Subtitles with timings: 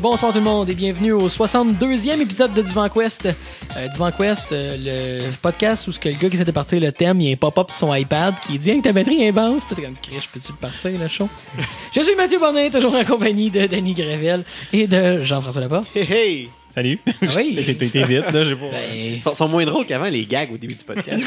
[0.00, 3.26] Bonsoir tout le monde et bienvenue au 62e épisode de Divan Quest.
[3.26, 6.78] Euh, Divan Quest, euh, le podcast où ce que le gars qui essaie de partir
[6.78, 9.24] le thème, il y a un pop-up sur son iPad qui dit hey, ta batterie
[9.24, 9.64] est basse.
[9.64, 11.28] Puis t'es comme Chris, peux-tu le partir le show?
[11.94, 15.88] Je suis Mathieu Bonin, toujours en compagnie de Danny Gravel et de Jean-François Laporte.
[15.96, 16.48] Hey, hey!
[16.72, 17.00] Salut.
[17.06, 17.56] Ah oui.
[17.68, 18.70] Été vite, là, j'ai pas.
[18.70, 21.24] Ben, Ils sont, sont moins drôles qu'avant, les gags au début du podcast.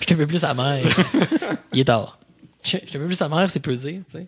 [0.00, 0.84] je suis un peu plus amère.
[1.72, 2.18] il est tard.
[2.62, 4.02] Je suis un peu plus amère, c'est peu dire.
[4.10, 4.26] tu sais.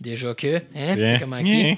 [0.00, 1.76] Déjà que, hein, c'est comment qui.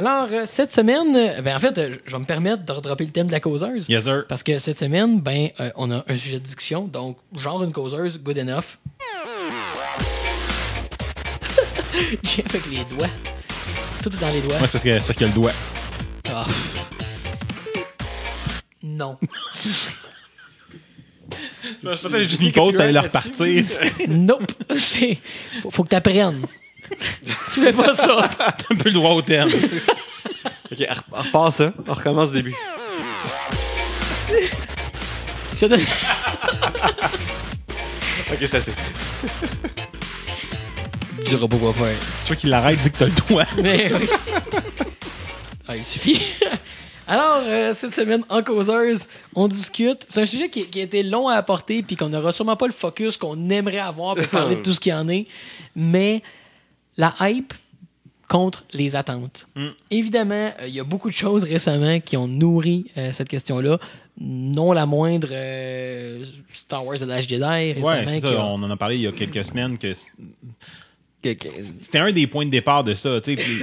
[0.00, 3.04] Alors, euh, cette semaine, euh, ben, en fait, euh, je vais me permettre de redropper
[3.04, 3.86] le thème de la causeuse.
[3.86, 4.24] Yes, sir.
[4.30, 7.70] Parce que cette semaine, ben, euh, on a un sujet de discussion, donc genre une
[7.70, 8.78] causeuse, good enough.
[12.22, 13.10] J'ai avec les doigts.
[14.02, 14.56] Tout est dans les doigts.
[14.58, 14.82] Moi, c'est parce
[15.12, 15.52] qu'il y a le doigt.
[16.30, 16.46] Ah.
[18.82, 19.18] Non.
[21.82, 23.64] Peut-être juste une pause, t'allais le repartir.
[24.08, 24.50] nope.
[25.60, 26.46] Faut, faut que t'apprennes.
[27.52, 28.28] Tu fais pas ça.
[28.36, 29.48] T'as un peu le droit au thème.
[30.72, 31.72] ok, on repart ça.
[31.88, 32.54] On recommence au début.
[35.54, 35.80] Je te donne-
[38.32, 38.72] Ok, ça c'est.
[41.18, 41.96] Je dirai pas quoi faire.
[42.22, 43.44] C'est toi qui l'arrête, dis que t'as le doigt.
[43.62, 44.08] Mais oui.
[45.68, 46.20] Ah, il suffit.
[47.06, 50.06] Alors, euh, cette semaine, en causeuse, on discute.
[50.08, 52.66] C'est un sujet qui, qui a été long à apporter puis qu'on n'aura sûrement pas
[52.66, 55.26] le focus qu'on aimerait avoir pour parler de tout ce qu'il y en est.
[55.74, 56.22] Mais
[57.00, 57.52] la hype
[58.28, 59.46] contre les attentes.
[59.56, 59.66] Mm.
[59.90, 63.78] Évidemment, euh, il y a beaucoup de choses récemment qui ont nourri euh, cette question-là.
[64.22, 67.42] Non la moindre euh, Star Wars The Last Jedi
[67.72, 67.86] récemment.
[68.12, 68.28] Ouais, ça.
[68.28, 69.94] a- On en a parlé il y a quelques semaines que-
[71.22, 73.20] c'était un des points de départ de ça.
[73.20, 73.42] tu sais.
[73.42, 73.62] Puis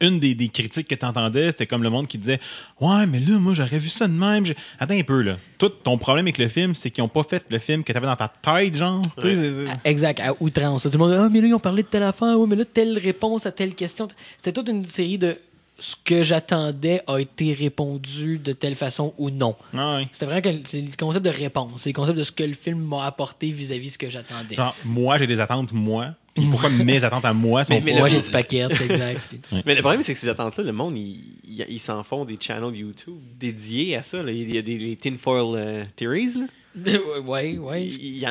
[0.00, 2.40] Une des, des critiques que t'entendais, c'était comme le monde qui disait
[2.80, 4.46] Ouais, mais là, moi, j'aurais vu ça de même.
[4.46, 5.36] J'ai- Attends un peu, là.
[5.58, 8.06] Toi, ton problème avec le film, c'est qu'ils ont pas fait le film que t'avais
[8.06, 9.02] dans ta tête, genre.
[9.20, 10.82] Tu sais, c'est- c'est- Exact, à outrance.
[10.84, 12.56] Tout le monde dit Ah, mais là, ils ont parlé de telle affaire, ouais, mais
[12.56, 14.08] là, telle réponse à telle question.
[14.38, 15.36] C'était toute une série de
[15.78, 19.56] ce que j'attendais a été répondu de telle façon ou non.
[19.76, 20.08] Ah ouais.
[20.12, 21.82] C'était vraiment que c'est le concept de réponse.
[21.82, 24.54] C'est le concept de ce que le film m'a apporté vis-à-vis de ce que j'attendais.
[24.54, 26.14] Genre, moi, j'ai des attentes, moi.
[26.34, 29.20] Puis pourquoi mes attentes à moi sont Mais- mais pas- Moi, j'ai du paquet, exact.
[29.64, 31.20] Mais le problème, c'est que ces attentes-là, le monde, ils
[31.68, 34.22] ils s'en font des channels YouTube dédiés à ça.
[34.22, 34.32] là.
[34.32, 36.34] Il y a des les tinfoil euh, theories.
[36.36, 36.46] Là.
[37.24, 37.86] ouais, ouais.
[37.86, 38.26] Il y,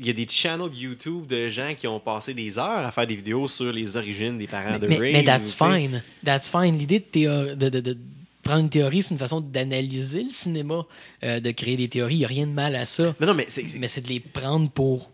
[0.00, 3.16] il a des channels YouTube de gens qui ont passé des heures à faire des
[3.16, 5.12] vidéos sur les origines des parents de Ray.
[5.12, 6.02] mais that's fine.
[6.24, 6.78] That's fine.
[6.78, 7.98] L'idée de, théo- de, de- de
[8.44, 10.86] prendre une théorie, c'est une façon d'analyser le cinéma,
[11.24, 12.14] euh, de créer des théories.
[12.14, 13.16] Il n'y a rien de mal à ça.
[13.20, 13.66] Non, non, mais c'est.
[13.66, 15.10] c'est- mais c'est de les prendre pour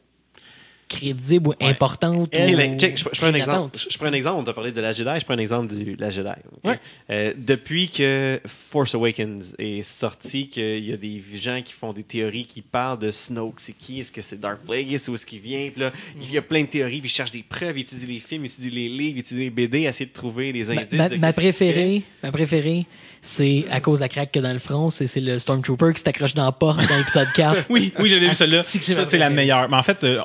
[0.89, 2.35] crédibles ou importantes.
[2.35, 3.79] Ok, ou check, je, je prends un exemple.
[3.79, 4.41] Je, je prends un exemple.
[4.41, 5.11] On t'a parlé de la Jedi.
[5.19, 6.29] Je prends un exemple du la Jedi.
[6.65, 6.79] Ouais.
[7.11, 12.03] Euh, depuis que Force Awakens est sorti, qu'il y a des gens qui font des
[12.05, 13.61] théories qui parlent de Snoke.
[13.61, 16.43] C'est qui Est-ce que c'est Darth Plagueis ou est-ce qu'il vient là, il y a
[16.43, 17.01] plein de théories.
[17.01, 17.79] Puis ils cherchent des preuves.
[17.79, 20.53] Ils étudient les films, ils étudient les livres, ils étudient les BD, essayer de trouver
[20.53, 20.99] des Ma, indices.
[20.99, 22.87] ma- de préférée, ma préférée,
[23.21, 26.35] c'est à cause de la craque que dans le front, c'est le Stormtrooper qui s'accroche
[26.35, 27.65] dans la porte dans l'épisode 4.
[27.71, 28.63] Oui, oui, j'avais vu Ah, celle-là.
[28.63, 29.69] Ça, c'est la meilleure.
[29.69, 30.21] Mais en fait, euh,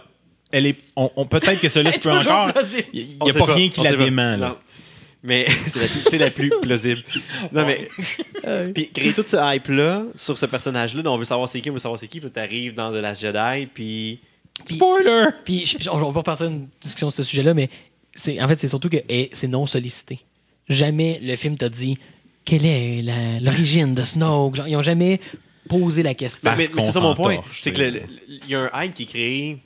[0.52, 2.54] elle est, on, on- peut-être que est peux toujours encore.
[2.54, 2.84] plausible.
[2.94, 4.60] Il n'y On a pas, pas, rien qui on la dément, là.
[5.22, 7.04] Mais c'est la, plus- c'est la plus plausible.
[7.52, 7.90] Non, mais.
[8.74, 11.80] Puis créer tout ce hype-là sur ce personnage-là, on veut savoir c'est qui, on veut
[11.80, 14.20] savoir c'est qui, puis t'arrives dans The Last Jedi, puis.
[14.66, 15.26] puis- Spoiler!
[15.44, 17.70] Puis, je- on va pas partir d'une discussion sur ce sujet-là, mais
[18.14, 18.98] c'est en fait, c'est surtout que
[19.34, 20.20] c'est non sollicité.
[20.70, 21.98] Jamais le film t'a dit
[22.46, 23.02] quelle est
[23.42, 24.56] l'origine de Snoke?
[24.56, 25.20] Genre, ils ont jamais
[25.68, 26.50] posé la question.
[26.52, 27.42] Mais, Parce mais- mais c'est ça mon point.
[27.60, 28.04] C'est que c'est- le- le-
[28.46, 29.58] il y a un hype qui est créé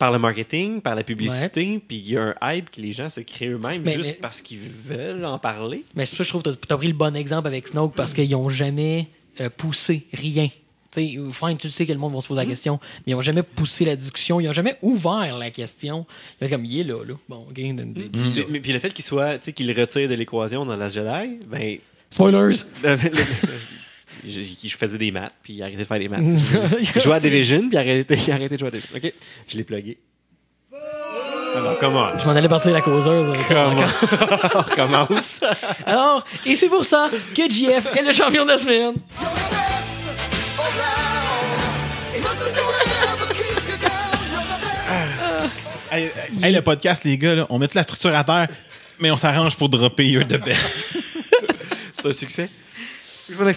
[0.00, 3.10] par le marketing, par la publicité, puis il y a un hype que les gens
[3.10, 5.84] se créent eux-mêmes Mais- juste mais- parce qu'ils veulent en parler.
[5.94, 7.68] Mais c'est pour ça que je trouve que tu as pris le bon exemple avec
[7.68, 9.08] Snoke parce qu'ils n'ont jamais
[9.40, 10.48] euh, poussé rien.
[10.90, 13.14] Tu sais, fine, tu sais que le monde va se poser la question, mais ils
[13.14, 16.06] n'ont jamais poussé la discussion, ils n'ont jamais ouvert la question.
[16.40, 17.14] Ils ont comme, il est là, là.
[17.28, 17.58] Bon, ok.
[17.58, 17.94] Mm.
[18.48, 21.40] Mais, puis le fait qu'il soit, tu sais, qu'il retire de l'équation dans Last Jedi,
[21.46, 21.76] ben.
[22.08, 22.64] Spoilers!
[24.26, 26.20] je, je faisais des maths, puis il a arrêté de faire des maths.
[26.94, 28.96] Je jouais à Division, puis il a arrêté, il a arrêté de jouer à Division.
[28.96, 29.12] OK,
[29.48, 29.98] je l'ai plugué.
[31.56, 32.16] Alors, comment?
[32.18, 33.28] Je m'en allais partir la causeuse.
[33.28, 33.74] euh, Comment?
[34.54, 35.40] On recommence.
[35.86, 38.94] Alors, et c'est pour ça que JF est le champion de la semaine.
[45.92, 46.10] Hey, hey,
[46.44, 48.48] hey, le podcast, les gars, là, on met toute la structure à terre,
[49.00, 50.86] mais on s'arrange pour dropper You're the best.
[51.94, 52.48] C'est un succès.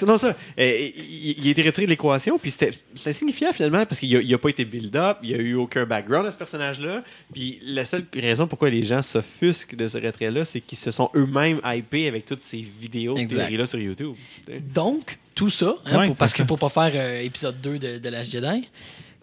[0.06, 0.36] Non, ça.
[0.60, 2.72] euh, il, il a été retiré de l'équation, puis c'était
[3.06, 6.32] insignifiant finalement, parce qu'il n'a pas été build-up, il n'y a eu aucun background à
[6.32, 7.04] ce personnage-là.
[7.34, 11.10] Puis la seule raison pourquoi les gens s'offusquent de ce retrait-là, c'est qu'ils se sont
[11.16, 14.16] eux-mêmes hypés avec toutes ces vidéos théories-là sur YouTube.
[14.74, 17.98] Donc, tout ça, hein, Ouais, pour- parce que pour pas faire euh, épisode 2 de,
[17.98, 18.68] de Last Jedi,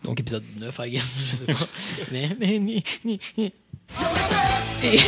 [0.02, 1.68] donc épisode 9, I guess, je sais pas.
[2.12, 3.52] mais, mais, ni- ni- ni-
[4.82, 4.98] Et-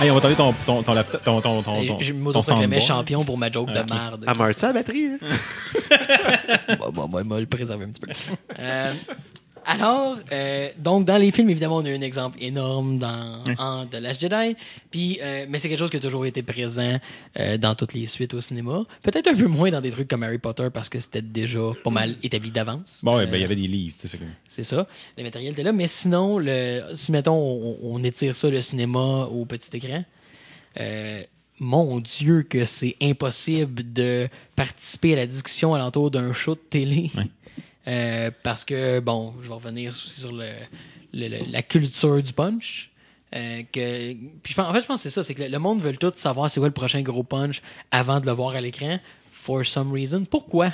[0.00, 1.62] Hey, on va t'enlever ton, ton, ton, laptop- ton, ton,
[2.00, 2.12] je
[2.80, 4.24] champion pour ma joke Ah, de merde.
[4.26, 5.06] À ça, la batterie?
[5.06, 6.76] hein?
[6.78, 8.10] bon, bon, bon, on va le préserver un petit peu.
[8.58, 8.92] Euh,
[9.64, 13.94] alors, euh, donc, dans les films, évidemment, on a un exemple énorme dans en The
[13.94, 14.56] Last Jedi.
[14.90, 16.98] Puis, euh, mais c'est quelque chose qui a toujours été présent
[17.38, 18.84] euh, dans toutes les suites au cinéma.
[19.02, 21.90] Peut-être un peu moins dans des trucs comme Harry Potter parce que c'était déjà pas
[21.90, 23.00] mal établi d'avance.
[23.02, 24.18] Bon, ouais, ben, il y avait des livres, tu sais.
[24.48, 24.86] c'est ça.
[25.16, 25.72] Le matériel était là.
[25.72, 30.04] Mais sinon, le, si mettons, on, on étire ça, le cinéma au petit écran,
[31.60, 37.10] mon Dieu, que c'est impossible de participer à la discussion alentour d'un show de télé.
[37.88, 40.46] Euh, parce que, bon, je vais revenir aussi sur le,
[41.14, 42.90] le- le- la culture du punch.
[43.34, 44.12] Euh, que,
[44.42, 45.80] puis je pense- en fait, je pense que c'est ça, c'est que le, le monde
[45.80, 48.98] veut tout savoir c'est quoi le prochain gros punch avant de le voir à l'écran,
[49.30, 50.24] for some reason.
[50.24, 50.72] Pourquoi?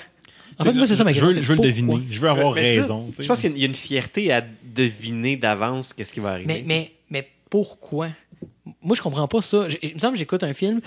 [0.59, 1.37] En fait, moi, c'est ça ma je question.
[1.37, 2.01] veux, je veux le deviner.
[2.11, 3.11] Je veux avoir Mais raison.
[3.19, 6.47] Je pense qu'il y a une- fierté à deviner d'avance qu'est-ce qui va arriver.
[6.47, 8.09] Mais, mais, mais pourquoi?
[8.83, 9.69] Moi, je comprends pas ça.
[9.83, 10.81] Il me semble que j'écoute un film.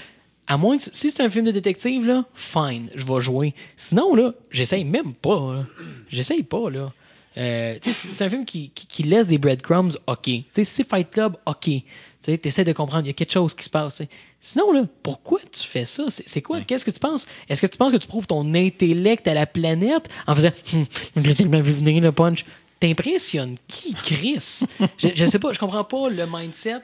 [0.50, 3.54] À moins que si c'est un film de détective, là, fine, je vais jouer.
[3.78, 5.54] Sinon, là, j'essaye même pas.
[5.54, 5.66] là.
[6.10, 6.92] J'essaye pas, là.
[7.38, 10.24] Euh, c'est un film qui, qui, qui laisse des breadcrumbs, OK.
[10.24, 11.62] Tu sais, si c'est Fight Club, OK.
[11.66, 11.84] Tu
[12.19, 14.01] sais, essaies de comprendre, il y a quelque chose qui se passe.
[14.42, 16.06] Sinon, là, pourquoi tu fais ça?
[16.10, 16.62] C'est quoi?
[16.62, 17.28] Qu'est-ce que tu penses?
[17.48, 20.86] Est-ce que tu penses que tu prouves ton intellect à la planète en faisant Hum,
[21.16, 22.44] je l'ai tellement vu venir le punch?
[22.79, 24.61] T'impressionnes qui, Chris?
[24.97, 26.79] je, je sais pas, je comprends pas le mindset.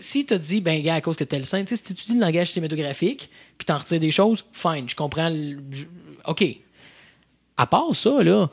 [0.00, 2.20] Si tu dis, ben, gars, à cause que t'es le sais, si tu étudies le
[2.20, 5.30] langage cinématographique, puis t'en retires des choses, fine, je comprends.
[5.30, 5.86] le- je-
[6.26, 6.44] OK.
[7.56, 8.50] À part ça, là.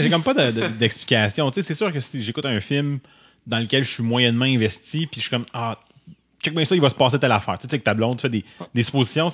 [0.00, 1.50] J'ai comme pas de- de- d'explication.
[1.50, 2.98] Tu sais, c'est sûr que si j'écoute un film
[3.46, 5.78] dans lequel je suis moyennement investi, puis je suis comme, ah,
[6.42, 7.58] check bien ça, il va se passer telle affaire.
[7.58, 8.44] Tu sais, avec ta blonde, tu fais des,
[8.74, 9.28] des suppositions.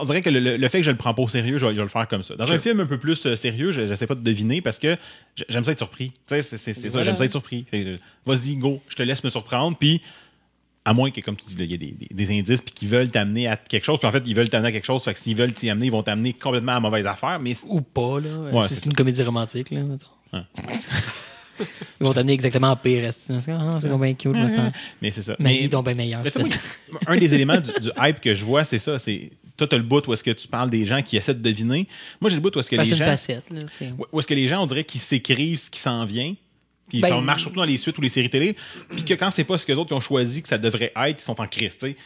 [0.00, 1.72] On dirait que le, le- fait que je le prends pas au sérieux, je vais,
[1.72, 2.34] je vais le faire comme ça.
[2.36, 4.96] Dans un film un peu plus euh, sérieux, je j'essaie pas de deviner parce que
[5.48, 6.12] j'aime ça être surpris.
[6.28, 7.64] Tu sais, c'est- ça, j'aime ça être surpris.
[8.26, 10.00] Vas-y, go, je te laisse me surprendre, puis
[10.86, 12.88] à moins que, comme tu dis, il y a des, des- des indices puis qu'ils
[12.88, 13.98] veulent t'amener à quelque chose.
[13.98, 15.02] Puis en fait, ils veulent t'amener à quelque chose.
[15.02, 17.38] Fait que s'ils veulent t'y amener, ils vont t'amener complètement à la mauvaise affaire.
[17.40, 18.50] Mais Ou pas, là.
[18.52, 19.80] Ouais, c'est une comédie romantique, là.
[22.00, 23.08] Ils vont t'amener exactement en pire.
[23.08, 23.12] Ah,
[23.80, 24.72] c'est bien cute, je me sens.
[25.00, 25.36] Mais c'est ça.
[25.38, 26.22] Ma Mais- vie donc bien meilleure.
[27.06, 28.98] un des éléments du, du hype que je vois, c'est ça.
[28.98, 31.42] C'est toi, t'as le bout où est-ce que tu parles des gens qui essaient de
[31.42, 31.86] deviner.
[32.20, 33.60] Moi, j'ai le bout où est-ce que Ben, les une gens, facette, là.
[33.68, 36.34] c'est- où est-ce que les gens, on dirait qu'ils s'écrivent ce qui s'en vient.
[36.88, 38.56] Puis Ben, ça marche surtout dans les suites ou les séries télé.
[38.90, 41.20] Puis que quand c'est pas ce que les autres ont choisi que ça devrait être,
[41.20, 41.96] ils sont en crise, tu sais.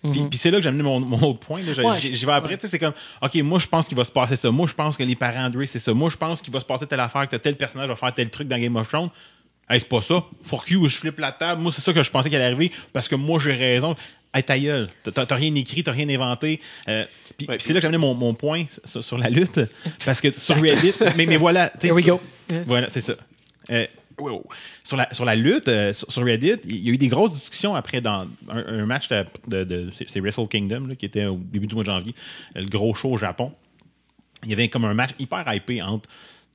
[0.00, 1.60] Puis, puis c'est là que j'ai amené mon, mon autre point.
[1.60, 1.84] Mhm.
[1.84, 2.50] Ouais, J'y vais après.
[2.52, 2.58] ouais.
[2.58, 4.48] tu C'est comme, OK, moi, je pense qu'il va se passer ça.
[4.52, 5.92] Moi, je pense que les parents André, c'est ça.
[5.92, 8.30] Moi, je pense qu'il va se passer telle affaire, que tel personnage va faire tel
[8.30, 9.10] truc dans Game of Thrones.
[9.68, 10.24] Hey, c'est pas ça.
[10.44, 11.60] Fuck you, je flippe la table.
[11.60, 13.96] Moi, c'est ça que je pensais qu'elle allait arriver parce que moi, j'ai raison.
[14.34, 14.88] Hey, ta gueule.
[15.14, 16.60] T'as rien écrit, t'as rien inventé.
[16.88, 17.04] Euh,
[17.36, 19.60] puis Ouais, puis c'est là que j'ai amené mon, mon point sur, sur la lutte.
[20.04, 21.70] Parce que sur Reddit, mais, mais voilà.
[21.70, 22.20] tu sais, Here we go.
[22.66, 23.14] Voilà, c'est ça.
[23.70, 23.86] Euh,
[24.18, 24.44] wow.
[24.84, 27.32] Sur, la, sur la lutte, euh, sur, sur Reddit, il y a eu des grosses
[27.32, 31.24] discussions après dans un, un match de, de- de- c'est Wrestle Kingdom là, qui était
[31.24, 32.14] au début du mois de janvier,
[32.54, 33.52] le gros show au Japon.
[34.44, 36.08] Il y avait comme un match hyper hypé entre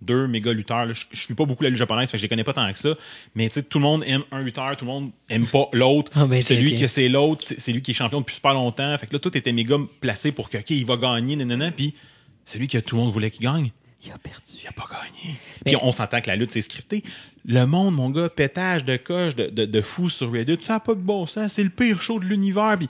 [0.03, 0.85] deux méga lutteurs.
[0.85, 0.93] là.
[0.93, 2.71] Je, je suis pas beaucoup la lutte japonaise, fait que je les connais pas tant
[2.71, 2.95] que ça.
[3.35, 6.11] Mais tu sais, tout le monde aime un lutteur, tout le monde aime pas l'autre.
[6.15, 8.53] Ah, ben, c'est lui que c'est l'autre, c'est c'est lui qui est champion depuis super
[8.53, 8.97] longtemps.
[8.97, 11.71] Fait que là, tout était méga placé pour que, OK, il va gagner, nanana.
[11.71, 11.93] Puis
[12.45, 13.71] celui que tout le monde voulait qu'il gagne,
[14.05, 14.53] Il a perdu.
[14.61, 15.35] il a pas gagné.
[15.65, 17.03] Mais- Puis on s'entend que la lutte, c'est scripté.
[17.45, 20.79] Le monde, mon gars, pétage de coche, de, de, de fou sur Reddit, ça n'a
[20.79, 22.75] pas de bon sens, c'est le pire show de l'univers.
[22.77, 22.87] Puis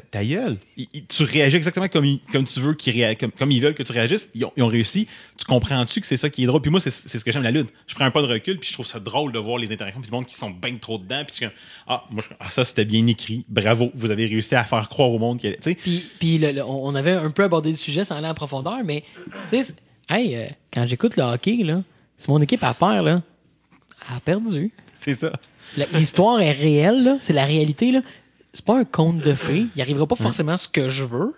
[0.00, 3.50] ta, gueule, Il- il- tu réagis exactement comme, il- comme tu veux qu'ils comme, comme
[3.52, 4.26] ils veulent que tu réagisses.
[4.34, 5.06] Ils ont, ils ont réussi.
[5.36, 6.62] Tu comprends-tu que c'est ça qui est drôle?
[6.62, 7.68] Puis moi, c'est ce que j'aime la lutte.
[7.86, 10.00] Je prends un pas de recul, puis je trouve ça drôle de voir les interactions,
[10.00, 11.22] puis le monde qui sont bien trop dedans.
[11.26, 11.46] Puis je
[11.86, 13.44] ah, moi, je- ah, ça, c'était bien écrit.
[13.48, 16.94] Bravo, vous avez réussi à faire croire au monde qu'il Puis, puis le- le- on
[16.94, 19.04] avait un peu abordé le sujet sans aller en profondeur, mais
[19.50, 21.82] tu sais, c'est- hey, euh, quand j'écoute le hockey, là,
[22.16, 23.20] si mon équipe a peur, là,
[24.08, 24.70] elle a perdu.
[24.94, 25.32] c'est ça.
[25.94, 27.92] L'histoire est réelle, là, c'est la réalité.
[27.92, 28.00] Là.
[28.52, 29.66] C'est pas un conte de fées.
[29.76, 31.34] Il arrivera pas forcément ce que je veux.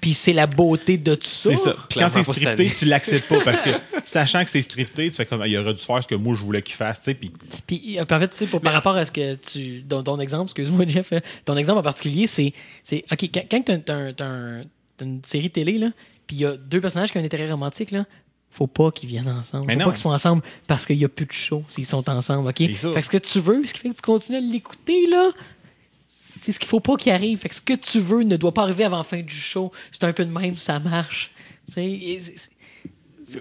[0.00, 1.50] Puis c'est la beauté de tout ça.
[1.50, 1.76] C'est ça.
[1.88, 3.70] Puis quand c'est scripté, tu l'acceptes pas parce que
[4.04, 6.42] sachant que c'est scripté, tu fais comme il aurait dû faire ce que moi je
[6.42, 7.30] voulais qu'il fasse, tu sais, puis
[7.66, 9.84] Puis euh, en fait, tu pour- par rapport à ce que tu.
[9.88, 12.52] Ton, ton exemple, excuse-moi, Jeff, euh, ton exemple en particulier, c'est.
[12.82, 14.62] c'est OK, quand, quand t'as, t'as un- t'as un-
[14.96, 15.90] t'as une série télé, là,
[16.26, 18.04] puis il y a deux personnages qui ont un intérêt romantique, là,
[18.50, 19.66] faut pas qu'ils viennent ensemble.
[19.66, 19.84] Mais faut non.
[19.86, 22.54] pas qu'ils soient ensemble parce qu'il y a plus de show s'ils sont ensemble, OK?
[22.58, 22.92] C'est ça.
[22.92, 25.30] Fait que ce que tu veux, ce qui fait que tu continues à l'écouter, là,
[26.44, 27.38] c'est ce qu'il faut pas qu'il arrive.
[27.38, 29.72] Fait que ce que tu veux ne doit pas arriver avant la fin du show.
[29.92, 31.30] C'est un peu de même, ça marche.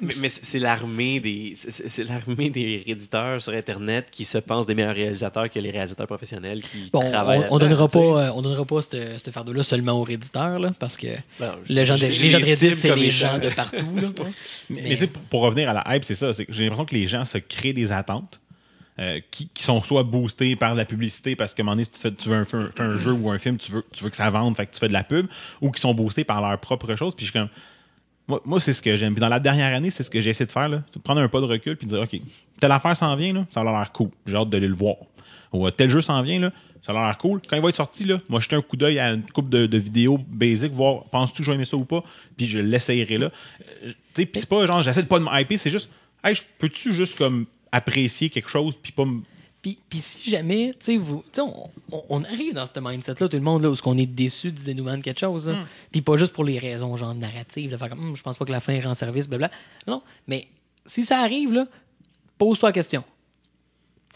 [0.01, 4.75] Mais, mais c'est l'armée des c'est- l'armée des réditeurs sur internet qui se pensent des
[4.75, 7.45] meilleurs réalisateurs que les réalisateurs professionnels qui Bon, travaillent.
[7.49, 10.71] on, on donnera pas, euh, on donnera pas ce ce fardeau-là seulement aux réditeurs, là,
[10.79, 11.07] parce que
[11.37, 12.43] Ben, les gens de, les gens de
[12.77, 13.77] c'est les gens de partout.
[13.97, 14.09] Là.
[14.69, 16.31] Mais, Mais- mais tu sais, pour, pour revenir à la hype, c'est ça.
[16.31, 18.39] J'ai l'impression que les gens se créent des attentes.
[18.99, 22.29] Euh, qui, sont soit boostés par la publicité parce qu'à un moment donné, si tu,
[22.29, 24.73] fais, veux un, un jeu ou un film, tu veux, que ça vende, fait que
[24.73, 25.27] tu fais de la pub,
[25.61, 27.15] ou qui sont boostés par leur propre chose.
[27.15, 27.49] Puis je suis comme.
[28.45, 29.13] Moi, c'est ce que j'aime.
[29.13, 30.69] Puis dans la dernière année, c'est ce que j'ai essayé de faire.
[30.69, 30.83] Là.
[31.03, 32.15] Prendre un pas de recul puis dire OK,
[32.59, 34.11] telle affaire s'en vient, là, ça a l'air cool.
[34.25, 34.95] J'ai hâte d'aller le voir.
[35.51, 36.51] Ou euh, tel jeu s'en vient, là,
[36.85, 37.41] ça a l'air cool.
[37.49, 39.77] Quand il va être sorti, là, moi, jeter un coup d'œil à une coupe de,
[39.77, 42.03] vidéos basiques, voir penses-tu que je vais aimer ça ou pas,
[42.37, 43.29] puis je l'essayerai là.
[43.83, 45.89] Euh, tu sais, c'est pas genre, j'essaie de pas de me hyper, c'est juste,
[46.23, 49.21] hey, peux-tu juste comme apprécier quelque chose puis pas me.
[49.61, 51.69] Puis, puis si jamais, tu sais, vous, on,
[52.09, 54.97] on- arrive dans ce mindset-là, tout le monde, là, où on est déçu du dénouement
[54.97, 55.59] de quelque chose, là.
[55.89, 58.43] puis pas juste pour les raisons, genre, narratives, de faire comme, Hum, je pense pas
[58.43, 59.55] que la fin rend service, blablabla.
[59.87, 60.47] Non, mais
[60.85, 61.65] si ça arrive, là,
[62.37, 63.03] pose-toi la question.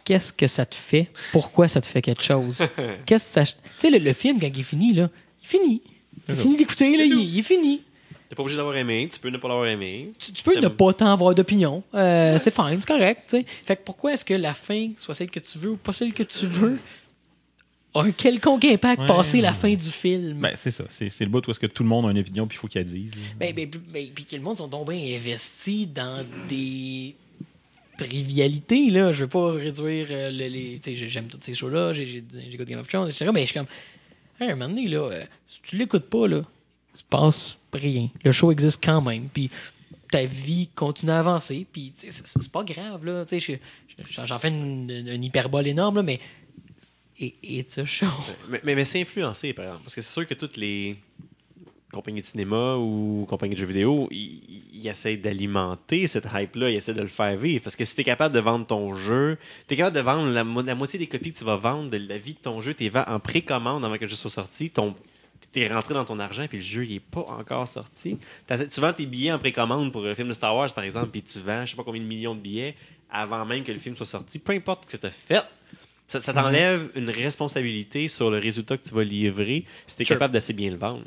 [0.03, 1.09] Qu'est-ce que ça te fait?
[1.31, 2.57] Pourquoi ça te fait quelque chose?
[3.05, 3.45] Qu'est-ce que ça...
[3.45, 5.09] Tu sais, le, le film, quand il est fini, là,
[5.43, 5.81] il finit.
[6.29, 7.81] Il finit d'écouter, là, il, il est fini.
[8.29, 10.12] T'es pas obligé d'avoir aimé, tu peux ne pas l'avoir aimé.
[10.19, 11.81] Tu, tu peux ne pas tant avoir d'opinion.
[11.93, 13.22] Euh, C'est fine, c'est correct.
[13.29, 13.46] tu sais.
[13.65, 16.13] Fait que pourquoi est-ce que la fin soit celle que tu veux ou pas celle
[16.13, 16.77] que tu veux
[17.96, 19.07] a un quelconque impact Ouais.
[19.07, 20.39] passer la fin du film?
[20.41, 20.84] Ben, c'est ça.
[20.89, 22.60] C'est, c'est le bout où est-ce que tout le monde a une opinion puis il
[22.60, 23.12] faut qu'il la dise.
[23.12, 23.17] là.
[23.39, 27.15] Ben, ben, ben, puis que le monde sont donc bien investis dans des
[27.98, 29.12] trivialités, là.
[29.12, 30.79] Je veux pas réduire euh, le- les...
[30.84, 33.31] Tu sais, j'aime tous ces shows-là, j'ai- j'ai- j'écoute Game of Thrones, etc.
[33.34, 33.67] Mais je suis comme...
[34.39, 36.41] Hey, un moment donné, là, euh, si tu l'écoutes pas, là,
[36.93, 38.09] il se passe rien.
[38.24, 39.27] Le show existe quand même.
[39.33, 39.50] Puis
[40.12, 41.65] ta vie continue à avancer.
[41.71, 43.25] Puis c'est pas grave, là.
[44.09, 46.19] J'en fais une, hyperbole énorme, là, mais...
[47.19, 48.05] It's a show.
[48.47, 49.83] Mais, mais, c'est influencé, par exemple.
[49.86, 50.97] Parce que c'est sûr que toutes les
[51.91, 54.39] compagnies de cinéma ou compagnies de jeux vidéo, ils,
[54.71, 57.63] ils essaient d'alimenter cette hype-là, ils essaient de le faire vivre.
[57.63, 60.29] Parce que si tu es capable de vendre ton jeu, tu es capable de vendre
[60.29, 62.62] la, mo- la moitié des copies que tu vas vendre de la vie de ton
[62.62, 64.69] jeu, tu vends en précommande avant que le jeu soit sorti.
[65.51, 68.17] T'es rentré dans ton argent, puis le jeu, il est pas encore sorti.
[68.48, 71.22] Tu vends tes billets en précommande pour le film de Star Wars, par exemple, puis
[71.22, 72.75] tu vends je sais pas combien de millions de billets
[73.10, 74.39] avant même que le film soit sorti.
[74.39, 75.44] Peu importe ce que tu as fait,
[76.08, 80.06] ça, ça t'enlève une responsabilité sur le résultat que tu vas livrer si tu es
[80.06, 80.15] Sure.
[80.15, 81.03] capable d'assez bien le vendre.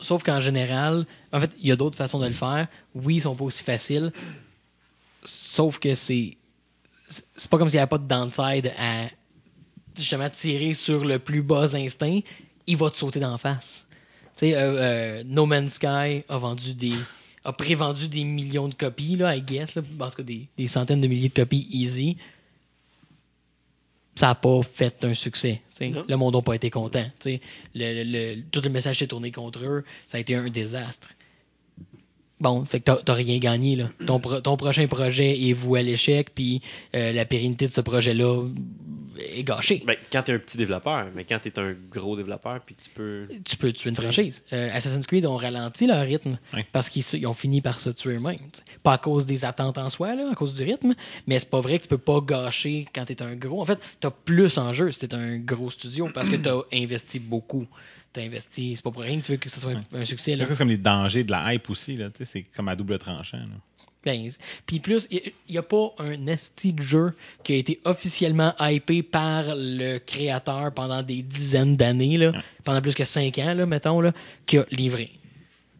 [0.00, 2.66] Sauf qu'en général, en fait, il y a d'autres façons de le faire.
[2.94, 4.12] Oui, ils sont pas aussi faciles.
[5.24, 6.36] Sauf que c'est.
[7.08, 9.08] c'est- C'est pas comme s'il n'y avait pas de downside à
[9.96, 12.20] justement tirer sur le plus bas instinct.
[12.70, 13.86] Il va te sauter d'en face.
[14.36, 16.94] Tu sais, euh, euh, No Man's Sky a vendu des.
[17.44, 19.74] a prévendu des millions de copies, là, I guess.
[19.74, 22.16] Là, en tout cas, des, des centaines de milliers de copies easy.
[24.14, 25.62] Ça n'a pas fait un succès.
[26.08, 27.06] Le monde n'a pas été content.
[27.24, 27.38] le-
[27.74, 29.84] le- tout le message s'est tourné contre eux.
[30.06, 31.08] Ça a été un désastre.
[32.40, 33.76] Bon, fait que t'as- t'as rien gagné.
[33.76, 33.90] Là.
[34.06, 36.62] Ton, pro- ton prochain projet est voué à l'échec, puis
[36.96, 38.44] euh, la pérennité de ce projet-là
[39.36, 39.82] est gâchée.
[39.86, 42.74] Ben, quand tu es un petit développeur, mais quand tu es un gros développeur, puis
[42.82, 43.26] tu peux.
[43.44, 44.42] tu peux tuer une franchise.
[44.54, 46.66] Euh, Assassin's Creed ont ralenti leur rythme Ouais.
[46.72, 48.38] parce qu'ils ont fini par se tuer eux-mêmes.
[48.82, 50.94] Pas à cause des attentes en soi, là, à cause du rythme,
[51.26, 53.60] mais c'est pas vrai que tu peux pas gâcher quand tu es un gros.
[53.60, 56.48] En fait, tu as plus en jeu si tu un gros studio parce que tu
[56.48, 57.66] as investi beaucoup.
[58.12, 60.34] Tu investi, c'est pas pour rien que tu veux que ce soit un, un succès.
[60.34, 60.44] Là.
[60.44, 61.96] Ça, c'est comme les dangers de la hype aussi.
[61.96, 63.36] Là, c'est comme à double tranchant.
[63.38, 63.86] là.
[64.04, 67.12] Ben, c'est- Puis plus, il n'y a pas un esti de jeu
[67.44, 72.32] qui a été officiellement hypé par le créateur pendant des dizaines d'années, là,
[72.64, 74.12] pendant plus que cinq ans, là, mettons, là,
[74.46, 75.10] qui a livré.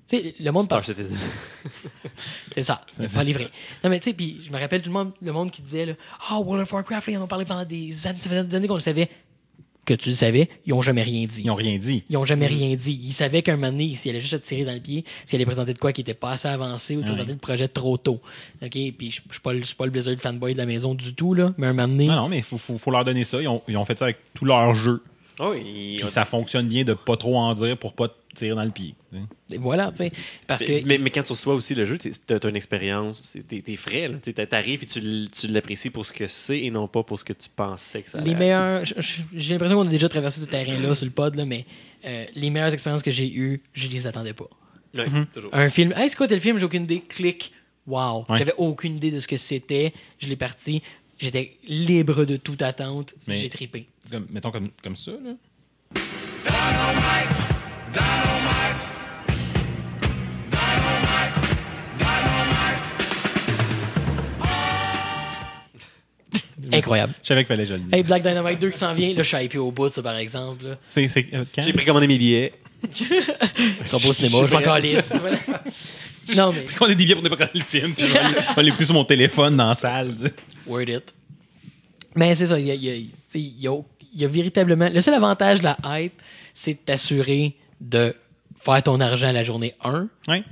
[0.07, 1.17] Tu sais, le monde Star Citizen.
[2.53, 3.49] C'est ça, il a pas livré.
[3.83, 5.87] Non, mais tu sais, puis je me rappelle tout le monde, le monde qui disait,
[5.87, 5.93] là,
[6.29, 8.55] ah, World of Warcraft, là, ils en ont parlé pendant des années, ça faisait des
[8.57, 9.09] années qu'on le savait.
[9.87, 11.43] Que tu le savais, ils ont jamais rien dit.
[11.45, 12.05] Ils ont rien dit.
[12.11, 13.01] Ils ont jamais rien dit.
[13.03, 15.47] Ils savaient qu'un moment donné, s'il allait juste se tirer dans le pied, s'il allait
[15.47, 17.13] présenter de quoi qui était pas assez avancé ou de Ouais.
[17.13, 18.21] présenter le projet trop tôt.
[18.63, 18.71] OK?
[18.71, 21.55] Puis je suis pas, pas le Blizzard fanboy de la maison du tout, là.
[21.59, 22.07] Mais un moment donné.
[22.07, 23.41] Non, non, mais il faut, faut, faut leur donner ça.
[23.41, 25.03] Ils ont, ils ont fait ça avec tous leurs jeux.
[25.43, 28.55] Oh, il- Puis ça fonctionne bien de pas trop en dire pour pas te tirer
[28.55, 28.95] dans le pied.
[29.49, 30.13] tu Voilà, tu sais.
[30.47, 30.71] Parce que.
[30.71, 33.61] mais, mais, mais quand tu reçois aussi le jeu, tu as une expérience, c'est- t'es
[33.61, 34.09] t'es frais.
[34.09, 34.17] là.
[34.23, 35.01] Tu arrives et tu,
[35.33, 38.11] tu l'apprécies pour ce que c'est et non pas pour ce que tu pensais que
[38.11, 38.85] ça les allait meilleurs.
[39.35, 41.65] J'ai l'impression qu'on a déjà traversé ce terrain-là sur le pod, là, mais
[42.05, 44.49] euh, les meilleures expériences que j'ai eues, je les attendais pas.
[44.95, 45.27] Mhm.
[45.33, 45.51] toujours.
[45.55, 45.93] Un film.
[45.97, 46.59] Hey, c'est quoi tel film?
[46.59, 47.01] J'ai aucune idée.
[47.09, 47.53] Clic.
[47.87, 48.25] Wow.
[48.29, 48.37] Ouais.
[48.39, 49.93] J'avais aucune idée de ce que c'était.
[50.19, 50.83] Je l'ai parti.
[51.21, 53.15] J'étais libre de toute attente.
[53.27, 53.87] Mais- J'ai trippé.
[54.11, 55.12] Comme- mettons comme, comme ça.
[55.12, 55.35] Là.
[66.73, 67.15] Incroyable.
[67.23, 67.89] Je savais qu'il fallait que je le dise.
[67.93, 69.09] Hey, Black Dynamite 2 qui s'en vient.
[69.15, 70.77] Là, je suis hypé au bout, ça, par exemple.
[70.89, 71.45] C'est, euh?
[71.59, 72.53] J'ai précommandé mes billets.
[72.95, 73.05] Tu
[73.85, 75.12] seras pas au cinéma, je m'en calisse.
[76.37, 76.67] Non, mais.
[76.81, 77.93] On des billets pour ne pas regarder le film.
[77.95, 80.15] Puis je vais aller- je vais l'écouter sur mon téléphone dans la salle.
[80.17, 80.35] tu sais.
[80.67, 81.15] Word it.
[82.17, 84.89] Mais c'est ça, il y a, il y a- y a- il y a véritablement.
[84.93, 86.21] Le seul avantage de la hype,
[86.53, 88.15] c'est de t'assurer de
[88.59, 90.09] faire ton argent la journée 1.
[90.29, 90.43] Ouais.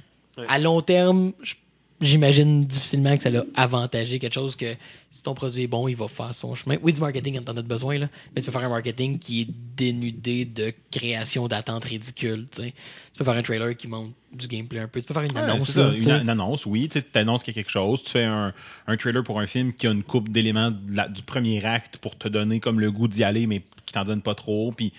[0.48, 1.54] À long terme, je
[2.00, 4.74] j'imagine difficilement que ça l'a avantagé quelque chose que
[5.10, 6.76] si ton produit est bon, il va faire son chemin.
[6.82, 9.42] Oui, du marketing quand t'en as besoin, là, mais tu peux faire un marketing qui
[9.42, 12.46] est dénudé de création d'attentes ridicules.
[12.52, 12.72] Tu
[13.16, 15.00] peux faire un trailer qui montre du gameplay un peu.
[15.00, 15.70] Tu peux faire une Ouais, annonce.
[15.70, 16.88] ça, là, une, annonce, oui.
[16.88, 18.02] Tu annonces qu'il y a quelque chose.
[18.04, 18.52] Tu fais un,
[18.86, 22.28] un trailer pour un film qui a une coupe d'éléments du premier acte pour te
[22.28, 24.70] donner comme le goût d'y aller, mais qui t'en donne pas trop.
[24.72, 24.92] Puis,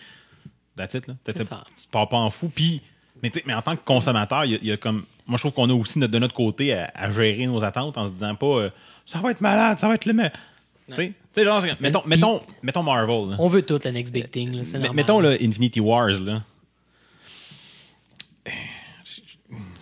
[0.75, 1.15] that's it, là.
[1.25, 1.43] Tu
[1.91, 2.49] pars pas en fou.
[2.53, 2.81] Puis,
[3.23, 5.05] mais, tu sais, mais en tant que consommateur, il y a- il y, a comme.
[5.27, 7.97] Moi, je trouve qu'on a aussi notre- de notre côté à, à gérer nos attentes
[7.97, 8.69] en se disant pas euh,
[9.05, 10.13] ça va être malade, ça va être le.
[10.13, 10.29] me-
[10.87, 13.29] Tu sais, tu sais, genre, mettons, mettons, mettons Marvel.
[13.31, 13.35] là.
[13.39, 14.51] On veut tout, la next big thing.
[14.55, 14.95] là, c'est Mais- normal.
[14.95, 16.41] mettons là, Infinity Wars, là.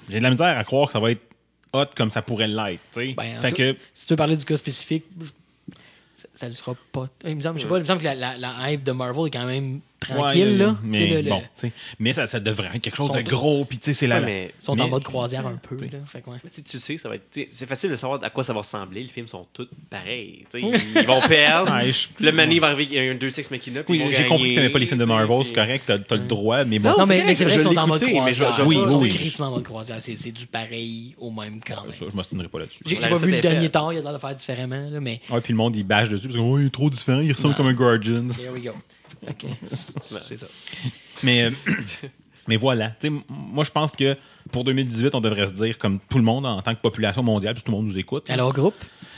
[0.09, 1.21] J'ai de la misère à croire que ça va être
[1.73, 3.13] hot comme ça pourrait l'être, tu sais.
[3.13, 5.27] Ben, fait que, Si tu veux parler du cas spécifique, je-
[6.33, 7.07] ça, ne sera pas.
[7.25, 8.91] Il me semble, je sais pas, il me semble que la, la- la hype de
[8.93, 10.47] Marvel est quand même tranquille.
[10.51, 10.75] ouais, là.
[10.81, 13.15] Tu Mais, le- le- bon, tu sais, mais ça, ça devrait être quelque chose Sont
[13.15, 15.75] de gros, puis tu sais, c'est mais Ils sont en mais- mode croisière un peu.
[15.75, 16.37] Là, fait que ouais.
[16.43, 17.29] mais tu sais, tu ça va être.
[17.31, 19.03] tu C'est facile de savoir à quoi ça va ressembler.
[19.03, 20.45] Les films sont tous pareils.
[20.51, 21.71] tu sais, Ils, vont perdre.
[21.73, 23.83] Ouais, Le Manny va arriver, il y a un 2-6 Machina.
[23.83, 25.83] puis Oui, j'ai compris que gagner, t'aimais pas les films de tu Marvel, c'est correct,
[25.87, 26.89] t'as t'as le droit, mais bon.
[26.89, 28.67] Non, Non, mais, c'est mais c'est vrai qu'ils sont en mode croisière.
[28.67, 29.09] Oui, oui.
[29.09, 29.97] crissement en mode croisière.
[29.99, 32.79] C'est du pareil au même quand je m'ostinerai pas là-dessus.
[32.85, 35.41] J'ai pas vu le dernier temps, il a l'air de faire différemment, là, mais Ouais,
[35.41, 37.67] puis le monde, il bâche dessus, parce que il est trop différent, il ressemble comme
[37.67, 38.27] un Guardians.
[38.39, 38.71] here we go.
[39.29, 39.45] Ok,
[40.25, 40.47] c'est ça.
[41.23, 41.51] Mais, euh,
[42.47, 42.89] mais voilà.
[42.91, 44.15] Tu sais, m- moi, je pense que
[44.51, 47.53] pour 2018, on devrait se dire, comme tout le monde en tant que population mondiale,
[47.55, 48.29] puis tout le monde nous écoute.
[48.29, 48.75] Alors, groupe,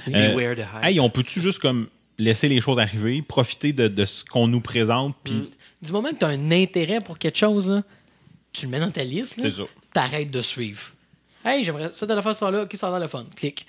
[0.08, 0.84] Euh, Beware the hype.
[0.84, 4.62] Hey, on peut-tu juste comme laisser les choses arriver, profiter de, de ce qu'on nous
[4.62, 5.48] présente, puis Mm.
[5.84, 7.84] du moment que tu as un intérêt pour quelque chose, là,
[8.54, 9.64] tu le mets dans ta liste, là, c'est ça.
[9.94, 10.82] t'arrêtes de suivre.
[11.46, 13.26] Hey, j'aimerais ça de la faire ça là, ok, ça a l'air le fun.
[13.36, 13.66] Clique.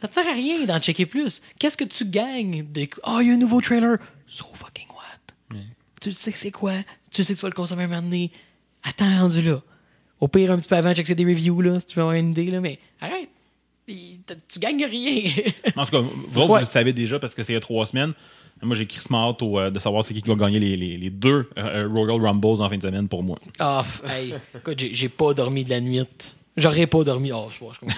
[0.00, 1.40] Ça te sert à rien d'en checker plus.
[1.58, 2.88] Qu'est-ce que tu gagnes des.
[3.04, 3.96] Oh, il y a un nouveau trailer.
[4.28, 4.86] So fucking?
[6.00, 6.74] Tu sais que c'est quoi?
[7.10, 8.30] Tu sais que tu vas le consommer un moment donné.
[8.82, 9.60] Attends, rendu là.
[10.20, 12.30] Au pire, un petit peu avant, checker des reviews, là, si tu veux avoir une
[12.30, 13.28] idée, là, mais arrête.
[13.86, 15.30] Tu gagnes rien.
[15.76, 16.58] En tout cas, vous, autres, Ouais.
[16.60, 18.12] vous le savez déjà parce que c'est il y a trois semaines.
[18.60, 21.10] Moi, j'ai Chris au, euh, de savoir c'est qui qui va gagner les, les- les
[21.10, 23.38] deux euh, euh, Royal Rumbles en fin de semaine pour moi.
[23.60, 26.02] Ah, f- hey, écoute, j'ai- pas dormi de la nuit.
[26.56, 27.30] J'aurais pas dormi.
[27.32, 27.96] Oh, je, je comprends.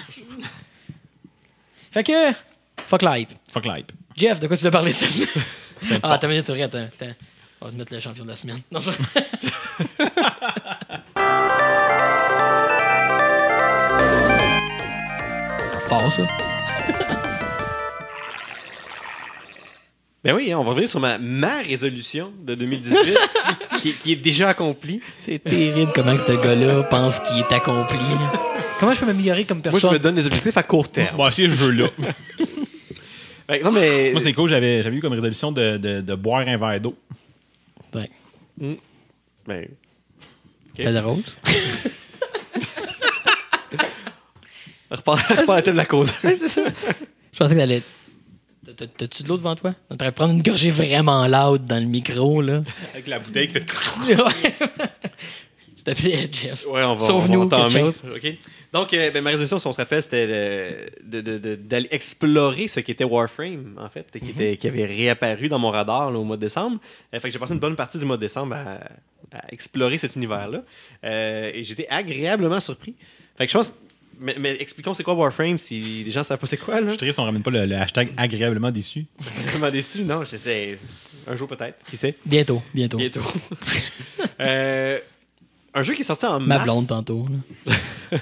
[1.91, 2.31] Fait que,
[2.77, 3.29] fuck l'hype.
[3.51, 3.91] Fuck l'hype.
[4.15, 5.29] Jeff, de quoi tu veux parler cette semaine?
[6.03, 7.13] Ah, t'as minute, attends, attends.
[7.61, 8.61] On va te mettre le champion de la semaine.
[8.71, 8.91] Non, je...
[15.87, 16.27] Fort, ça.
[20.23, 23.17] Ben oui, hein, on va revenir sur ma, ma résolution de 2018
[23.79, 25.01] qui, qui est déjà accomplie.
[25.17, 27.97] C'est terrible comment que ce gars-là pense qu'il est accompli.
[28.79, 29.93] Comment je peux m'améliorer comme Moi, je personne?
[29.93, 31.15] me donne des objectifs à court terme.
[31.17, 31.87] Moi, c'est ce jeu-là.
[33.49, 34.11] Fait que non, mais.
[34.11, 34.49] moi, c'est cool.
[34.49, 36.95] J'avais j'avais eu comme résolution de, de- de boire un verre d'eau.
[37.93, 38.09] Ouais.
[39.47, 39.67] Ben,
[40.75, 41.37] T'as de rose?
[44.89, 46.13] repars à la tête de la cause.
[46.23, 47.81] Je pensais que t'allais.
[48.65, 49.73] T'as- t'as- T'as-tu de l'eau devant toi?
[49.89, 52.61] On devrait prendre une gorgée vraiment loud dans le micro, là.
[52.93, 53.65] Avec la bouteille qui fait.
[55.83, 56.65] S'il te plaît, Jeff.
[56.67, 58.01] Ouais, on va, Sauve-nous on va quelque chose.
[58.15, 58.33] OK?
[58.71, 60.27] Donc, euh, ben, ma résolution, si on se rappelle, c'était
[61.03, 64.85] de- de- de- d'aller explorer ce qui était Warframe, en fait, qui, était, qui avait
[64.85, 66.79] réapparu dans mon radar là, au mois de décembre.
[67.13, 69.97] Euh, fait que j'ai passé une bonne partie du mois de décembre à, à explorer
[69.97, 70.63] cet univers-là.
[71.03, 72.95] Euh, et j'étais agréablement surpris.
[73.37, 73.73] Fait que je pense.
[74.23, 76.79] Mais, mais expliquons c'est quoi Warframe si les gens savent pas c'est quoi.
[76.79, 76.89] Je Là.
[76.91, 79.07] suis triste, on ramène pas le, le hashtag agréablement déçu.
[79.19, 80.03] Je vraiment déçu.
[80.03, 80.77] Non, je sais.
[81.27, 81.79] Un jour peut-être.
[81.89, 82.15] Qui sait?
[82.23, 82.97] Bientôt, bientôt.
[82.97, 83.21] Bientôt.
[84.39, 84.99] Euh,
[85.73, 87.27] un jeu qui est sorti en Ma blonde tantôt.
[87.67, 87.73] là.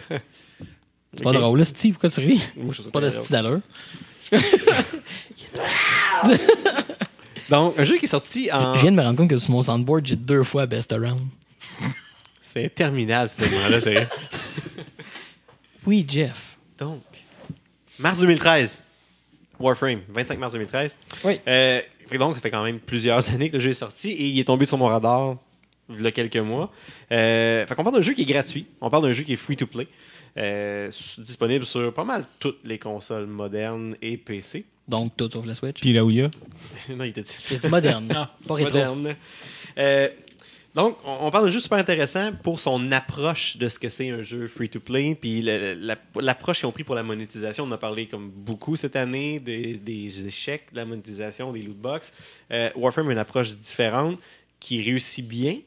[1.16, 1.38] C'est pas Ok.
[1.38, 1.94] drôle, là, Steve.
[1.94, 2.42] Pourquoi tu ris?
[2.56, 3.60] Moi, je trouve ça Pas de d'allure.
[7.50, 8.76] Donc, un jeu qui est sorti en.
[8.76, 11.22] Je viens de me rendre compte que sur mon soundboard, j'ai deux fois Best Around.
[12.42, 14.08] C'est interminable, ce segment-là, sérieux.
[15.86, 16.34] Oui, Jeff.
[16.78, 17.02] Donc,
[17.98, 18.84] mars 2013.
[19.60, 20.94] Warframe, 25 mars 2013.
[21.24, 21.40] Oui.
[21.48, 24.12] Euh, fait que donc, ça fait quand même plusieurs années que le jeu est sorti
[24.12, 25.38] et il est tombé sur mon radar
[25.90, 26.72] il y a quelques mois.
[27.12, 28.66] Euh, fait qu'on parle d'un jeu qui est gratuit.
[28.82, 29.88] On parle d'un jeu qui est free to play.
[30.38, 34.66] Euh, disponible sur pas mal toutes les consoles modernes et PC.
[34.88, 35.80] Donc, tout sauf la Switch.
[35.80, 36.30] Puis là où il y a.
[36.90, 38.08] non, il était J'ai dit moderne.
[38.48, 38.72] pas rétro.
[38.72, 39.16] moderne.
[39.78, 40.10] Euh,
[40.76, 44.22] donc, on, parle d'un jeu super intéressant pour son approche de ce que c'est un
[44.22, 47.64] jeu free-to-play, puis l'approche qu'ils ont pris pour la monétisation.
[47.64, 52.14] On a parlé comme beaucoup cette année, des, des échecs de la monétisation, des lootbox.
[52.52, 54.20] Euh, Warframe a une approche différente
[54.60, 55.58] qui réussit bien.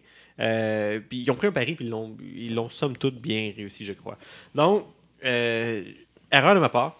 [0.41, 1.85] Euh, puis ils ont pris un pari, puis
[2.35, 4.19] ils l'ont- somme toute bien réussi, je crois.
[4.55, 4.87] Donc,
[5.25, 5.85] euh,
[6.31, 6.99] erreur de ma part.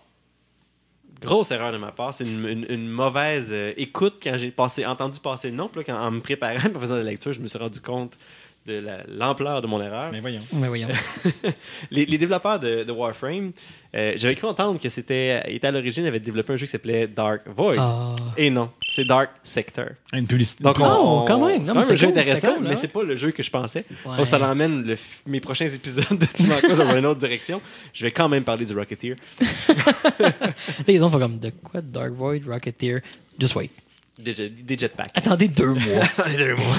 [1.21, 2.13] Grosse erreur de ma part.
[2.13, 5.69] C'est une, une- une mauvaise euh, écoute quand j'ai passé, entendu passer le nom.
[5.69, 8.19] Puis là, quand, en me préparant, en faisant la lecture, je me suis rendu compte
[8.67, 10.11] de la- l'ampleur de mon erreur.
[10.13, 10.41] Mais voyons.
[10.53, 10.89] Mais voyons.
[11.91, 13.53] Les, les développeurs de, de Warframe,
[13.95, 17.07] euh, j'avais cru entendre que c'était était à l'origine, avaient développé un jeu qui s'appelait
[17.09, 17.77] Dark Void.
[17.79, 18.15] Ah.
[18.37, 19.87] Et non, c'est Dark Sector.
[20.13, 20.63] Une publicité.
[20.63, 21.65] Donc, Oh, on, quand même.
[21.65, 22.79] c'est un c'était jeu cool, intéressant, cool, mais hein?
[22.81, 23.85] c'est pas le jeu que je pensais.
[24.07, 24.17] Ouais.
[24.17, 24.97] Donc, ça l'emmène le
[25.27, 27.61] mes prochains épisodes de Team Aqua dans une autre direction.
[27.93, 29.17] Je vais quand même parler du Rocketeer.
[30.87, 33.01] Les gens font comme de quoi Dark Void, Rocketeer?
[33.39, 33.71] Just wait.
[34.19, 35.11] Des, des jetpacks.
[35.15, 36.05] Attendez deux mois.
[36.29, 36.77] Les deux mois.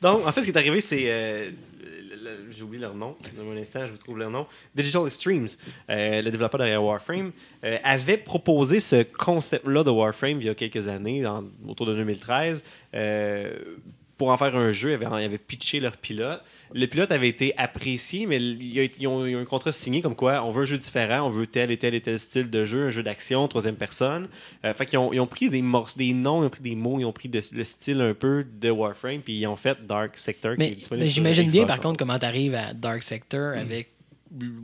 [0.00, 1.04] Donc, en fait, ce qui est arrivé, c'est.
[1.06, 1.50] euh,
[2.50, 3.16] J'ai oublié leur nom.
[3.36, 4.46] Dans un instant, je vous trouve leur nom.
[4.74, 5.46] Digital Extremes,
[5.90, 7.32] euh, le développeur derrière Warframe,
[7.64, 11.22] euh, avait proposé ce concept-là de Warframe il y a quelques années,
[11.66, 12.62] autour de 2013.
[14.20, 16.42] Pour en faire un jeu, ils avaient, ils avaient pitché leur pilote.
[16.74, 20.44] Le pilote avait été apprécié, mais ils ont, ils ont un contrat signé comme quoi
[20.44, 22.88] on veut un jeu différent, on veut tel et tel et tel style de jeu,
[22.88, 24.28] un jeu d'action, troisième personne.
[24.66, 26.74] Euh, fait qu'ils ont, ils ont pris des, morceaux, des noms, ils ont pris des
[26.74, 29.86] mots, ils ont pris de- le style un peu de Warframe, puis ils ont fait
[29.86, 30.56] Dark Sector.
[30.58, 30.76] mais
[31.08, 33.88] j'imagine bien, par contre, comment t'arrives à Dark Sector avec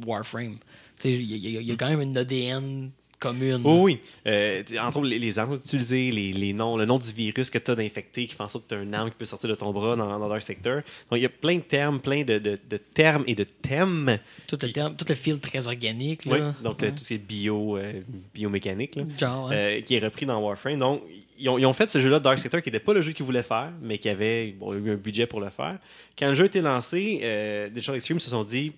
[0.07, 0.59] Warframe.
[1.03, 2.91] Il y, y y a quand même une ADN
[3.29, 3.63] commune.
[3.65, 3.99] Oh oui.
[4.27, 7.59] Euh, entre autres, les, les armes utilisées, les, les noms, le nom du virus que
[7.59, 9.51] tu as d'infecté qui fait en sorte que tu as une arme qui peut sortir
[9.51, 10.77] de ton bras dans, dans Dark Sector.
[11.11, 14.19] Donc, il y a plein de termes, plein de, de- de termes et de thèmes.
[14.47, 16.23] Tout, le terme, tout le fil très organique.
[16.27, 16.39] Oui.
[16.63, 18.01] Donc, euh, tout ce qui est bio, euh,
[18.35, 18.97] biomécanique.
[18.97, 19.03] là.
[19.19, 19.53] Genre, hein.
[19.55, 20.79] euh, qui est repris dans Warframe.
[20.79, 21.03] Donc,
[21.39, 23.27] ils ont, ils ont fait ce jeu-là, Dark Sector, qui n'était pas le jeu qu'ils
[23.27, 25.79] voulaient faire, mais qui avait bon, eu un budget pour le faire.
[26.19, 28.73] Quand le jeu a été lancé, euh, Digital Extreme se sont dit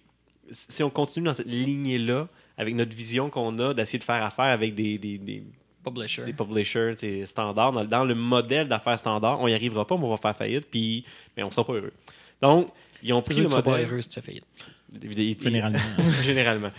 [0.50, 2.26] si on continue dans cette lignée-là,
[2.58, 5.42] avec notre vision qu'on a d'essayer de faire affaire avec des, des, des,
[5.84, 6.24] Publisher.
[6.26, 10.16] des publishers standards, dans, dans le modèle d'affaires standard, on n'y arrivera pas, on va
[10.18, 11.04] faire faillite, puis
[11.36, 11.92] mais on sera pas heureux.
[12.42, 12.70] Donc,
[13.02, 13.86] ils ont pris le seras pas modèle.
[13.88, 14.44] heureux si tu fais faillite.
[15.42, 15.78] Généralement.
[16.22, 16.70] Généralement.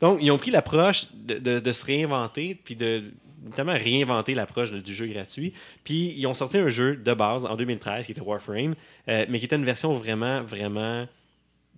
[0.00, 3.04] Donc, ils ont pris l'approche de, de- de se réinventer, puis de
[3.44, 5.52] notamment réinventer l'approche du jeu gratuit.
[5.84, 8.74] Puis, ils ont sorti un jeu de base en 2013 qui était Warframe,
[9.08, 11.06] euh, mais qui était une version vraiment, vraiment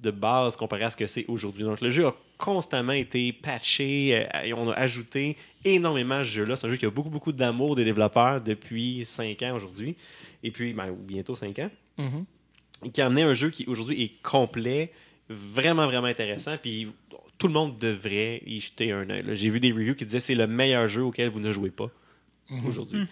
[0.03, 1.65] de base comparé à ce que c'est aujourd'hui.
[1.65, 6.31] Donc, le jeu a constamment été patché euh, et on a ajouté énormément à ce
[6.31, 6.57] jeu-là.
[6.57, 9.97] C'est un jeu qui a beaucoup, beaucoup d'amour des développeurs depuis 5 ans aujourd'hui,
[10.43, 12.25] et puis ben, bientôt 5 ans Mhm.
[12.93, 14.91] qui a amené un jeu qui aujourd'hui est complet,
[15.29, 16.57] vraiment, vraiment intéressant.
[16.57, 16.89] Puis
[17.37, 19.23] tout le monde devrait y jeter un œil.
[19.33, 21.71] J'ai vu des reviews qui disaient que c'est le meilleur jeu auquel vous ne jouez
[21.71, 21.91] pas
[22.67, 23.07] aujourd'hui.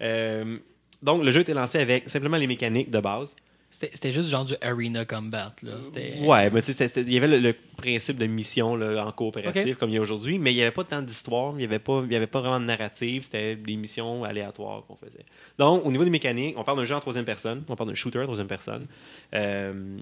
[0.00, 0.58] Euh,
[1.02, 3.36] donc, le jeu était lancé avec simplement les mécaniques de base.
[3.74, 5.54] C'était juste genre du arena combat.
[5.62, 5.78] Là.
[5.82, 9.10] C'était- Ouais, mais tu sais, il y avait le, le principe de mission là, en
[9.12, 9.78] coopératif Ok.
[9.78, 11.78] comme il y a aujourd'hui, mais il n'y avait pas tant d'histoire, il n'y avait,
[11.78, 15.24] pas- il y avait pas vraiment de narrative, c'était des missions aléatoires qu'on faisait.
[15.58, 17.94] Donc, au niveau des mécaniques, on parle d'un jeu en troisième personne, on parle d'un
[17.96, 18.86] shooter en troisième personne,
[19.34, 19.98] euh,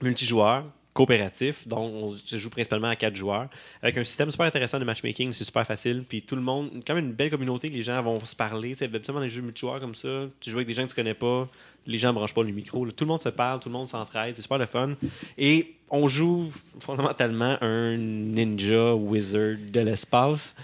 [0.00, 0.64] multijoueur,
[0.94, 3.48] coopératif, donc on se joue principalement à quatre joueurs,
[3.80, 6.94] avec un système super intéressant de matchmaking, c'est super facile, puis tout le monde, quand
[6.94, 9.80] même une belle communauté, les gens vont se parler, tu sais, dans les jeux multijoueurs
[9.80, 11.48] comme ça, tu joues avec des gens que tu connais pas,
[11.86, 12.92] les gens ne branchent pas le micro, là.
[12.92, 14.94] tout le monde se parle, tout le monde s'entraide, c'est super le fun,
[15.38, 20.54] et on joue fondamentalement un ninja wizard de l'espace.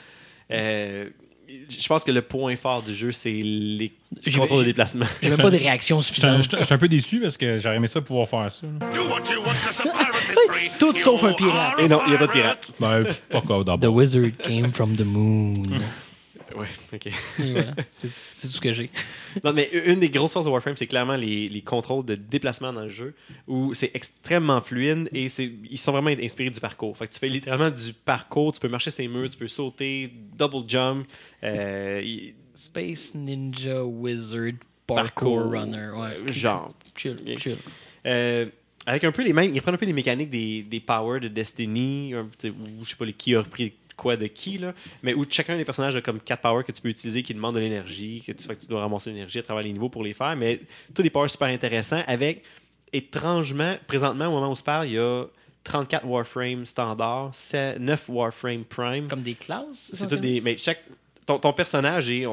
[0.50, 1.09] Euh,
[1.68, 3.92] je pense que le point fort du jeu, c'est les
[4.26, 5.07] J'ai- contrôles de déplacement.
[5.22, 6.44] J'ai même pas de réaction suffisante.
[6.59, 8.66] je suis un peu déçu parce que j'aurais aimé ça pouvoir faire ça.
[10.78, 11.78] Tout sauf un pirate.
[11.81, 12.70] Et non, il n'y a pas de pirate.
[12.81, 13.94] Ben, pas quoi The d'abord.
[13.94, 15.62] wizard came from the moon.
[16.59, 17.09] Ouais, ok.
[17.38, 18.90] Voilà, c'est tout ce que j'ai.
[19.44, 22.73] Non, mais une des grosses forces de Warframe, c'est clairement les, les contrôles de déplacement
[22.73, 23.14] dans le jeu,
[23.47, 26.97] où c'est extrêmement fluide et ils sont vraiment inspirés du parcours.
[26.97, 29.49] Fait que tu fais littéralement du parcours, tu peux marcher sur les murs, tu peux
[29.49, 31.07] sauter, double jump.
[31.44, 32.03] euh,
[32.55, 34.53] Space Ninja Wizard
[34.87, 35.53] Parkour, Parkour.
[35.53, 35.90] Runner.
[35.94, 36.33] Ouais.
[36.33, 36.75] genre.
[36.97, 37.57] Chill, chill.
[38.07, 38.47] Euh,
[38.87, 41.29] avec un peu les mêmes, ils prennent un peu les mécaniques des, des powers de
[41.29, 42.27] Destiny, ou
[42.85, 45.64] je sais pas les- qui a repris quoi de qui, là, mais où chacun des
[45.66, 48.44] personnages a comme quatre powers que tu peux utiliser qui demandent de l'énergie, que tu,
[48.44, 50.61] fait que tu dois ramasser l'énergie à travers les niveaux pour les faire, mais
[50.94, 52.42] tous des powers super intéressants avec,
[52.92, 55.24] étrangement, présentement, au moment où on se parle, il y a
[55.64, 57.32] 34 Warframe standards,
[57.78, 59.08] 9 Warframe Prime.
[59.08, 60.40] Comme des classes C'est tout des.
[60.40, 60.82] Mais chaque.
[61.26, 62.24] Ton, ton personnage est.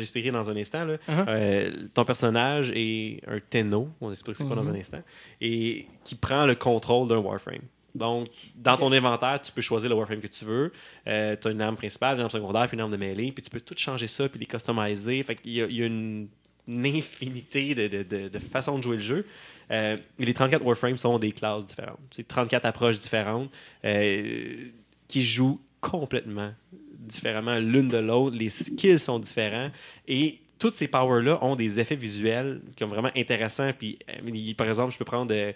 [0.00, 0.84] expliqué dans un instant.
[0.86, 1.24] Là, Uh-huh.
[1.28, 3.90] euh, ton personnage est un Tenno.
[4.00, 4.80] On explique c'est quoi dans un Mhm.
[4.80, 5.02] instant.
[5.42, 7.60] Et qui prend le contrôle d'un Warframe.
[7.98, 10.72] Donc, dans ton inventaire, tu peux choisir le Warframe que tu veux.
[11.04, 13.32] tu as une arme principale, une arme secondaire, puis une arme de mêlée.
[13.32, 15.22] Puis tu peux tout changer ça, puis les customiser.
[15.22, 16.28] Fait qu'il y y a une,
[16.68, 19.26] infinité de, façons de jouer le jeu.
[19.70, 21.98] Euh, les 34 Warframes sont des classes différentes.
[22.10, 23.50] C'est 34 approches différentes
[23.84, 24.68] euh,
[25.08, 26.52] qui jouent complètement
[26.98, 28.36] différemment l'une de l'autre.
[28.36, 29.70] Les skills sont différents.
[30.06, 33.70] Et toutes ces powers-là ont des effets visuels qui sont vraiment intéressants.
[33.78, 35.52] Puis, euh, par exemple, je peux prendre euh,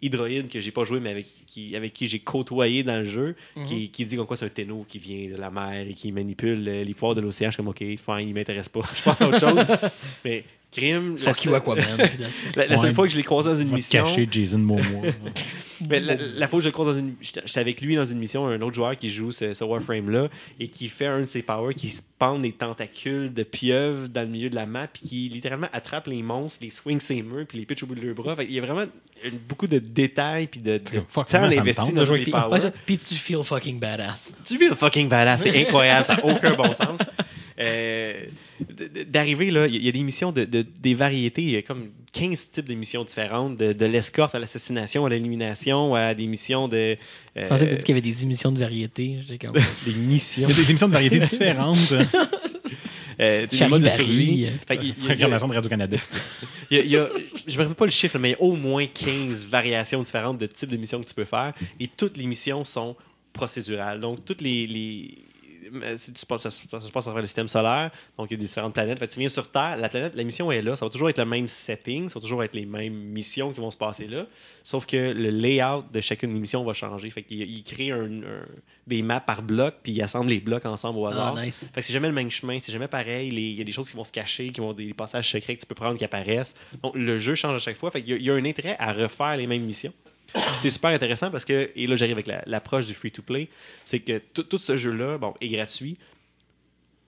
[0.00, 3.34] Hydroïde, que j'ai pas joué, mais avec qui, avec qui j'ai côtoyé dans le jeu,
[3.66, 6.12] qui, qui dit comme quoi c'est un téno qui vient de la mer et qui
[6.12, 7.50] manipule euh, les pouvoirs de l'océan.
[7.50, 8.82] Je suis comme, OK, fine, il m'intéresse pas.
[8.94, 9.90] Je pense à autre chose.
[10.24, 10.44] mais
[10.76, 11.16] Crime.
[11.16, 11.96] la Fuck you, seule- Aquaman.
[11.96, 12.14] that's
[12.50, 12.56] it.
[12.56, 12.94] La, la seule Ouais.
[12.94, 14.04] fois que je l'ai croisé dans une mission.
[14.04, 14.82] cacher Jason Momoa.
[15.88, 17.14] Mais la, la fois où je le croise dans une.
[17.20, 20.28] J'étais avec lui dans une mission, un autre joueur qui joue ce, ce Warframe-là,
[20.60, 24.22] et qui fait un de ses powers, qui se pend des tentacules de pieuvre dans
[24.22, 27.44] le milieu de la map, puis qui littéralement attrape les monstres, les swing ses murs,
[27.48, 28.36] puis les pitch au bout de leurs bras.
[28.36, 28.84] Fait, il y a vraiment
[29.24, 32.32] une- beaucoup de détails, puis de, de Fuck, temps investi dans de jouer les Puis,
[32.32, 32.70] powers.
[32.86, 34.32] puis tu feel fucking badass.
[34.44, 37.00] Tu vis le fucking badass, c'est incroyable, ça n'a aucun bon sens.
[37.60, 38.24] Euh,
[39.08, 41.90] D'arriver là, il y, a des missions de, de- des variétés, il y a comme
[42.12, 46.66] 15 types de missions différentes, de, de l'escorte à l'assassination, à l'élimination, à des missions
[46.68, 46.96] de.
[47.36, 49.18] Je euh, pensais que tu dit qu'il y avait des émissions de variété.
[49.26, 49.56] J'étais comme.
[49.86, 50.48] des missions.
[50.48, 51.94] Il y a des émissions de variété différentes.
[53.20, 54.46] Euh, des modes de survie.
[54.68, 55.96] de Radio-Canada.
[56.70, 57.08] il y a- il y a-
[57.46, 60.38] je me rappelle pas le chiffre, mais il y a au moins 15 variations différentes
[60.38, 61.54] de types de missions que tu peux faire.
[61.78, 62.96] Et toutes les missions sont
[63.32, 64.00] procédurales.
[64.00, 64.66] Donc, toutes les.
[64.66, 65.14] les
[65.96, 68.40] si tu se passes- ça, se passe à travers le système solaire, donc il y
[68.40, 68.98] a différentes planètes.
[68.98, 71.18] Fait tu viens sur Terre, la planète, la mission est là, ça va toujours être
[71.18, 74.26] le même setting, ça va toujours être les mêmes missions qui vont se passer là,
[74.62, 77.10] sauf que le layout de chacune des missions va changer.
[77.10, 78.46] Fait qu'il il crée un- un-
[78.86, 81.34] des maps par bloc, puis il assemble les blocs ensemble au hasard.
[81.38, 81.60] Ah, nice.
[81.72, 83.28] Fait que c'est jamais le même chemin, c'est jamais pareil.
[83.28, 85.60] Il y a des choses qui vont se cacher, qui vont des passages secrets que
[85.60, 86.54] tu peux prendre qui apparaissent.
[86.82, 87.90] Donc le jeu change à chaque fois.
[87.90, 89.92] Fait qu'il y, a un intérêt à refaire les mêmes missions.
[90.52, 93.48] C'est super intéressant parce que, et là j'arrive avec la- l'approche du free-to-play,
[93.84, 95.96] c'est que tout, ce jeu-là, bon, est gratuit.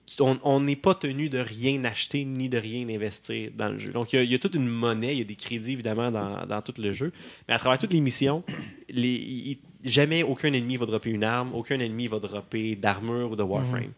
[0.05, 3.91] Tu- On n'est pas tenu de rien acheter ni de rien investir dans le jeu.
[3.91, 5.73] Donc, il y, a, il y a toute une monnaie, il y a des crédits
[5.73, 7.11] évidemment dans, dans tout le jeu.
[7.47, 8.43] Mais à travers toutes les missions,
[8.89, 13.43] les, jamais aucun ennemi va dropper une arme, aucun ennemi va dropper d'armure ou de
[13.43, 13.91] Warframe.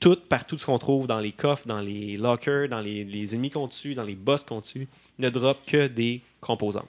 [0.00, 3.50] Tout, partout ce qu'on trouve dans les coffres, dans les lockers, dans les, les ennemis
[3.50, 4.86] qu'on tue, dans les boss qu'on tue,
[5.18, 6.86] ne drop que des composants.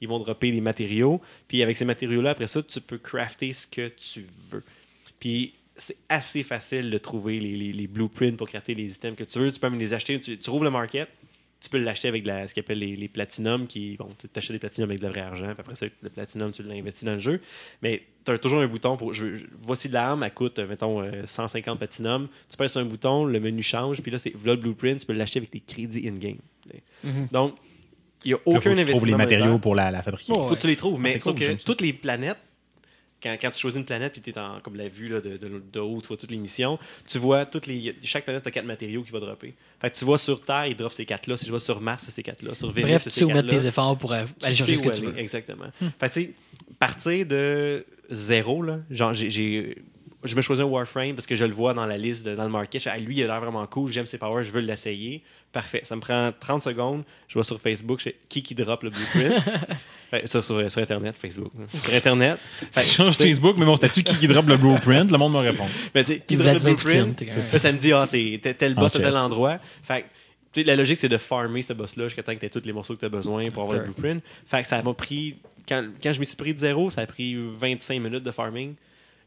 [0.00, 3.66] Ils vont dropper des matériaux, puis avec ces matériaux-là, après ça, tu peux crafter ce
[3.66, 4.62] que tu veux.
[5.20, 9.24] Puis c'est assez facile de trouver les, les- les blueprints pour crafter les items que
[9.24, 9.50] tu veux.
[9.52, 10.18] Tu peux même les acheter.
[10.20, 11.08] Tu, tu rouvres le market,
[11.60, 14.52] tu peux l'acheter avec la- ce qu'on appelle les, les platinum, qui bon, tu achètes
[14.52, 17.18] des platinum avec de vrai argent, puis après ça, le platinum, tu l'investis dans le
[17.20, 17.40] jeu.
[17.82, 19.14] Mais tu as toujours un bouton pour.
[19.14, 22.28] je- je- voici de l'arme, elle coûte, euh, mettons, euh, 150 platinum.
[22.56, 25.12] Tu sur un bouton, le menu change, puis là, c'est voilà le blueprint, tu peux
[25.12, 26.38] l'acheter avec tes crédits in-game.
[27.04, 27.28] Mhm.
[27.32, 27.54] Donc,
[28.24, 28.96] il n'y a Là, faut aucun que tu investissement.
[28.98, 30.32] trouves les matériaux pour la, la fabriquer.
[30.32, 30.48] Ouais.
[30.48, 32.38] Faut que tu les trouves, mais c'est sauf cool, que toutes les planètes,
[33.22, 35.36] quand, quand tu choisis une planète puis tu es en, comme la vue là, de,
[35.36, 37.96] de, de haut, tu vois toutes les missions, tu vois toutes les.
[38.02, 39.54] Chaque planète a quatre matériaux qui va dropper.
[39.80, 41.36] Fait que tu vois sur Terre, il drop ces quatre-là.
[41.36, 42.54] Si je vois sur Mars, c'est ces quatre-là.
[42.54, 43.60] Sur Vénus, Bref, c'est tu ces sais où mettre quatre-là.
[43.62, 45.18] tes efforts pour Tu aller chercher sais ce que où tu veux.
[45.18, 45.66] Exactement.
[45.98, 46.30] Fait que, tu sais,
[46.78, 49.78] partir de zéro, là, genre, j'ai.
[50.24, 52.42] Je me choisis un Warframe parce que je le vois dans la liste, de- dans
[52.42, 52.82] le market.
[52.82, 53.90] Je lui, il a l'air vraiment cool.
[53.92, 55.22] J'aime ses powers, je veux l'essayer.
[55.52, 55.80] Parfait.
[55.84, 57.04] Ça me prend 30 secondes.
[57.28, 59.42] Je vois sur Facebook je fais, qui qui drop le blueprint?
[60.10, 61.52] Fait, sur, sur, sur Internet, Facebook.
[61.68, 62.38] Sur Internet.
[62.72, 65.38] Fait, Je change Facebook, mais mon statut qui, qui drop le blueprint, le monde me
[65.38, 65.66] répond.
[65.94, 67.20] mais tu sais, qui drop le blueprint,
[67.52, 69.58] là, ça me dit, ah, c'est tel- boss à tel endroit.
[69.82, 70.06] Fait que,
[70.50, 72.62] tu sais, la logique, c'est de farmer ce boss-là jusqu'à temps que tu aies tous
[72.64, 74.22] les morceaux que tu as besoin pour avoir le blueprint.
[74.46, 75.36] Fait que ça m'a pris,
[75.68, 78.74] quand, quand je me suis pris de zéro, ça a pris 25 minutes de farming.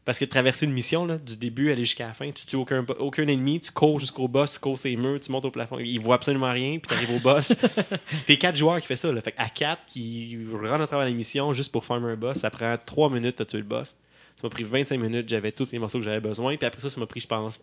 [0.04, 3.28] Parce que traverser une mission, là, du début aller jusqu'à la fin, tu tues aucun,
[3.28, 6.16] ennemi, tu cours jusqu'au boss, tu cours ses murs, tu montes au plafond, il voit
[6.16, 7.52] absolument rien, puis tu arrives au boss.
[8.26, 9.12] T'es quatre joueurs qui fait ça.
[9.12, 9.20] Là.
[9.20, 12.50] Fait à quatre qui rentrent à travers la mission juste pour farmer un boss, ça
[12.50, 13.94] prend 3 minutes de tuer le boss.
[14.36, 16.90] Ça m'a pris 25 minutes, j'avais tous les morceaux que j'avais besoin, puis après ça,
[16.90, 17.60] ça m'a pris, je pense,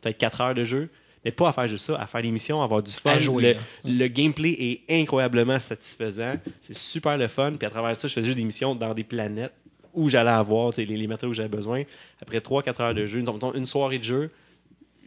[0.00, 0.90] peut-être 4 heures de jeu.
[1.24, 3.10] Mais pas à faire juste ça, à faire des missions, à avoir du fun.
[3.10, 4.50] À jouer, le, le gameplay
[4.88, 6.34] est incroyablement satisfaisant.
[6.60, 7.54] C'est super le fun.
[7.58, 9.52] Puis à travers ça, je faisais juste des missions dans des planètes
[9.96, 11.82] où j'allais avoir les, les matériaux que j'avais besoin.
[12.22, 14.30] Après 3-4 heures de jeu, disons, une soirée de jeu,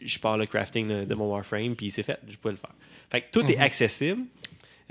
[0.04, 2.74] je pars le crafting de, de mon Warframe, puis c'est fait, je pouvais le faire.
[3.10, 4.24] Fait que tout est accessible.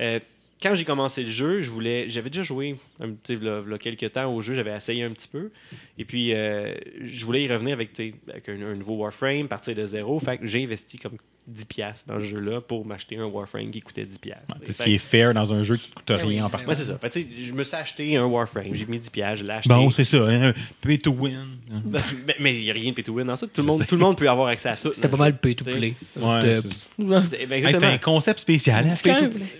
[0.00, 0.20] Euh,
[0.60, 4.12] quand j'ai commencé le jeu, je voulais, j'avais déjà joué un petit là, là, quelques
[4.12, 5.50] temps au jeu, j'avais essayé un petit peu,
[5.98, 8.00] et puis euh, je voulais y revenir avec,
[8.48, 10.18] un nouveau Warframe, partir de zéro.
[10.18, 11.16] Fait que j'ai investi comme
[11.48, 14.18] 10$ piastres dans ce jeu-là pour m'acheter un Warframe qui coûtait 10$.
[14.18, 14.46] piastres.
[14.64, 16.40] C'est ce Fait qui est fair dans un jeu qui ne coûte Ben rien oui,
[16.40, 16.68] en ben partant.
[16.68, 16.98] Ouais, c'est ça.
[16.98, 19.68] Fait, je me suis acheté un Warframe, j'ai mis 10$, piastres, je l'ai acheté.
[19.68, 20.18] Bon, c'est ça.
[20.28, 20.52] Hein?
[20.80, 21.46] Pay to win.
[22.40, 23.46] mais il n'y a rien de pay to win dans ça.
[23.46, 24.90] Tout le, monde, tout le monde peut avoir accès à ça.
[24.92, 25.94] C'était pas mal pay to play.
[26.16, 28.86] Ouais, C'était- ben, Hey, un concept spécial.
[28.86, 28.94] Hein?
[28.96, 29.04] C'est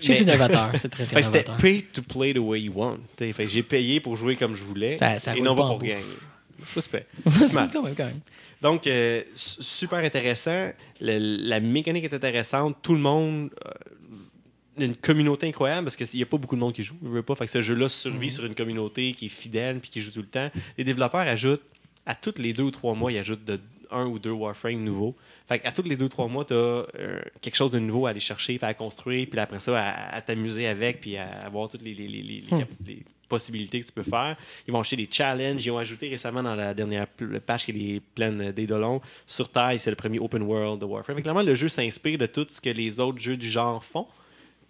[0.09, 0.71] Mais- novateur.
[0.75, 2.97] C'est très, que c'était pay to play the way you want.
[3.19, 6.03] J'ai payé pour jouer comme je voulais Ça- ça et non pas pour gagner.
[6.75, 7.69] C'est Smart.
[7.71, 8.19] quand même, quand même.
[8.61, 10.71] Donc, euh, su- super intéressant.
[10.99, 11.17] Le-
[11.47, 12.77] la mécanique est intéressante.
[12.81, 13.49] Tout le monde.
[13.65, 13.71] euh,
[14.77, 16.95] une communauté incroyable parce qu'il n'y a pas beaucoup de monde qui joue.
[17.03, 17.35] Je veux pas.
[17.35, 18.31] Fait que ce jeu-là survit Mhm.
[18.31, 20.49] sur une communauté qui est fidèle puis qui joue tout le temps.
[20.77, 21.63] Les développeurs ajoutent,
[22.05, 23.59] à tous les deux ou trois mois, ils ajoutent de
[23.91, 25.15] un ou deux Warframe nouveaux.
[25.47, 26.85] Fait à tous les deux ou trois mois, tu as
[27.41, 30.21] quelque chose de nouveau à aller chercher, puis à construire, puis après ça, à, à
[30.21, 32.65] t'amuser avec, puis à avoir toutes les, les- les- les- les Hmm.
[32.85, 34.35] les possibilités que tu peux faire.
[34.67, 35.63] Ils vont acheter des challenges.
[35.63, 37.05] Ils ont ajouté récemment dans la dernière
[37.45, 41.15] page qui est plaines d'Eidolon, sur Taille, c'est le premier open world de Warframe.
[41.17, 44.07] Fait clairement, le jeu s'inspire de tout ce que les autres jeux du genre font.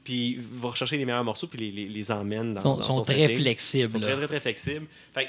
[0.04, 2.82] puis va rechercher les meilleurs morceaux, puis les, les, les emmène dans, Ils sont, dans
[2.84, 3.38] sont son très setting.
[3.38, 3.92] Ils flexibles.
[3.92, 4.88] sont très, très, très flexibles.
[5.14, 5.26] Fait euh,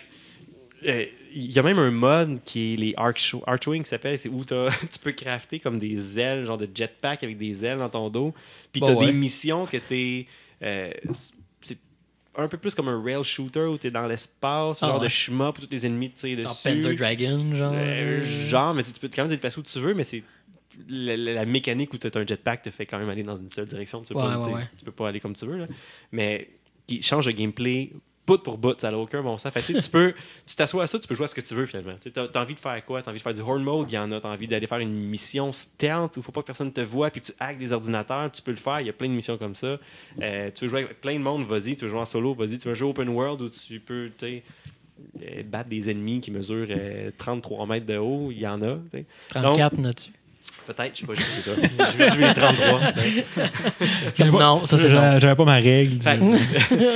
[0.82, 4.44] il y a même un mode qui est les Arch, Archwing qui s'appelle, c'est où
[4.44, 8.34] tu peux crafter comme des ailes, genre de jetpack avec des ailes dans ton dos.
[8.72, 9.06] Puis Bah tu as ouais.
[9.06, 10.26] des missions que t'es.
[10.62, 11.78] euh, c'est
[12.36, 15.06] un peu plus comme un rail shooter où t'es dans l'espace, Ah genre ouais.
[15.06, 16.56] de shmup où tous les ennemis tu sais Genre.
[16.62, 17.72] Panzer Dragon, genre.
[17.74, 20.22] Euh, genre, mais tu tu peux quand même te déplacer où tu veux, mais c'est
[20.88, 23.36] la, la- la mécanique où tu as un jetpack te fait quand même aller dans
[23.36, 24.02] une seule direction.
[24.02, 25.58] Tu peux, Ouais, pas, tu tu peux pas aller comme tu veux.
[25.58, 25.66] Là.
[26.12, 26.48] Mais
[26.86, 27.90] qui change le gameplay
[28.26, 29.52] bout pour bout, ça n'a aucun bon sens.
[29.52, 30.14] Fait, tu peux,
[30.46, 31.94] tu t'assois à ça, tu peux jouer à ce que tu veux finalement.
[32.00, 33.02] Tu as, envie de faire quoi?
[33.02, 34.20] Tu as envie de faire du horn mode, il y en a.
[34.20, 36.80] Tu as envie d'aller faire une mission stealth où il faut pas que personne te
[36.80, 38.80] voit, puis tu hackes des ordinateurs, tu peux le faire.
[38.80, 39.78] Il y a plein de missions comme ça.
[40.20, 41.76] Euh, tu veux jouer avec plein de monde, vas-y.
[41.76, 42.58] Tu veux jouer en solo, vas-y.
[42.58, 44.42] Tu veux jouer open world où tu peux, tu sais,
[45.22, 48.74] euh, battre des ennemis qui mesurent euh, 33 mètres de haut, il y en a.
[48.92, 49.06] tu sais.
[49.30, 50.10] 34, n'as-tu?
[50.66, 51.50] Peut-être, je sais pas, j'ai fait ça.
[51.98, 52.80] J'ai vu les 33.
[54.16, 54.88] Comme non, ça c'est.
[54.90, 56.00] J'avais pas ma règle.
[56.02, 56.36] Fait que-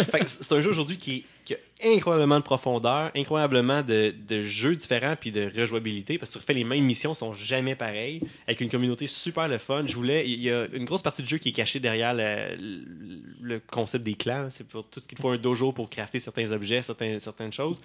[0.13, 4.15] fait que c'est un jeu aujourd'hui qui, est- qui a incroyablement de profondeur, incroyablement de,
[4.29, 7.75] de jeux différents puis de rejouabilité parce que tu refais les mêmes missions, sont jamais
[7.75, 9.85] pareilles, avec une communauté super le fun.
[9.87, 13.61] Je voulais, il y a une grosse partie du jeu qui est cachée derrière le,
[13.71, 14.49] concept des clans.
[14.51, 17.81] C'est pour tout ce qu'il faut un dojo pour crafter certains objets, certains, certaines choses.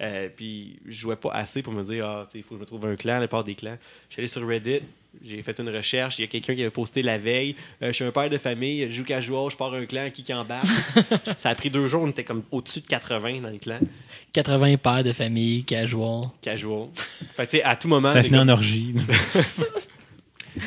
[0.00, 2.66] Euh, puis je jouais pas assez pour me dire ah, il faut que je me
[2.66, 3.78] trouve un clan, la part des clans.
[4.08, 4.80] Je suis allé sur Reddit,
[5.22, 7.92] j'ai fait une recherche, il y a quelqu'un qui avait posté la veille, Euh, je
[7.92, 10.66] suis un père de famille, je joue casual, je pars un clan, qui qui embarque.
[11.36, 13.78] Ça a pris deux jours, on était comme au-dessus de 80 dans le clan,
[14.32, 16.22] 80 pères de famille, casual.
[16.42, 16.88] casual.
[17.36, 18.94] Fait que, tu sais, à tout moment, Ça finit comme- en orgie.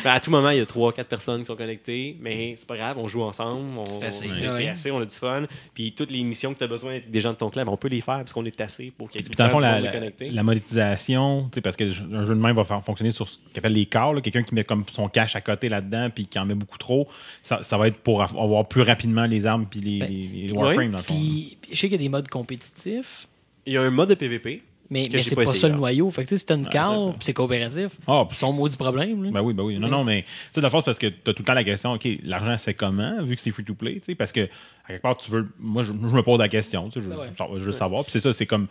[0.04, 2.76] Ben, à tout moment, il y a 3-4 personnes qui sont connectées, mais c'est pas
[2.78, 4.52] grave, on joue ensemble, on, C'est assez, on- ouais.
[4.52, 5.46] c'est assez, on a du fun.
[5.74, 7.78] Puis toutes les missions que tu as besoin des gens de ton clan, ben, on
[7.78, 9.80] peut les faire parce qu'on est assez pour qu'il y ait dans le fond, la,
[9.80, 10.30] la, connecté.
[10.30, 13.58] la monétisation, tu sais, parce qu'un jeu de main va faire fonctionner sur ce qu'on
[13.60, 16.46] appelle les là, quelqu'un qui met comme son cash à côté là-dedans puis qui en
[16.46, 17.08] met beaucoup trop,
[17.44, 20.28] ça, ça va être pour av- avoir plus rapidement les armes puis les, Ben, les-
[20.48, 20.58] les ouais.
[20.58, 21.14] Warframes dans le fond.
[21.16, 23.28] Puis, puis je sais qu'il y a des modes compétitifs,
[23.66, 24.62] Il y a un mode de PVP.
[24.90, 26.10] Mais, c'est pas pas, ça le noyau.
[26.12, 28.78] Fait que tu sais, si t'as une c'est carte c'est coopératif, Ah, c'est son maudit
[28.78, 29.24] problème.
[29.26, 29.32] Là.
[29.32, 29.78] Ben oui, ben oui.
[29.80, 31.46] Non, non, mais tu sais, dans le fond, c'est parce que tu as tout le
[31.46, 34.16] temps la question, OK, l'argent fait comment, vu que c'est free to play, tu sais,
[34.16, 34.42] parce que,
[34.86, 35.48] à quelque part, tu veux.
[35.60, 37.28] Moi, je, je me pose la question, tu sais, je, ouais.
[37.60, 38.04] je- veux savoir.
[38.04, 38.68] Puis c'est ça, c'est comme.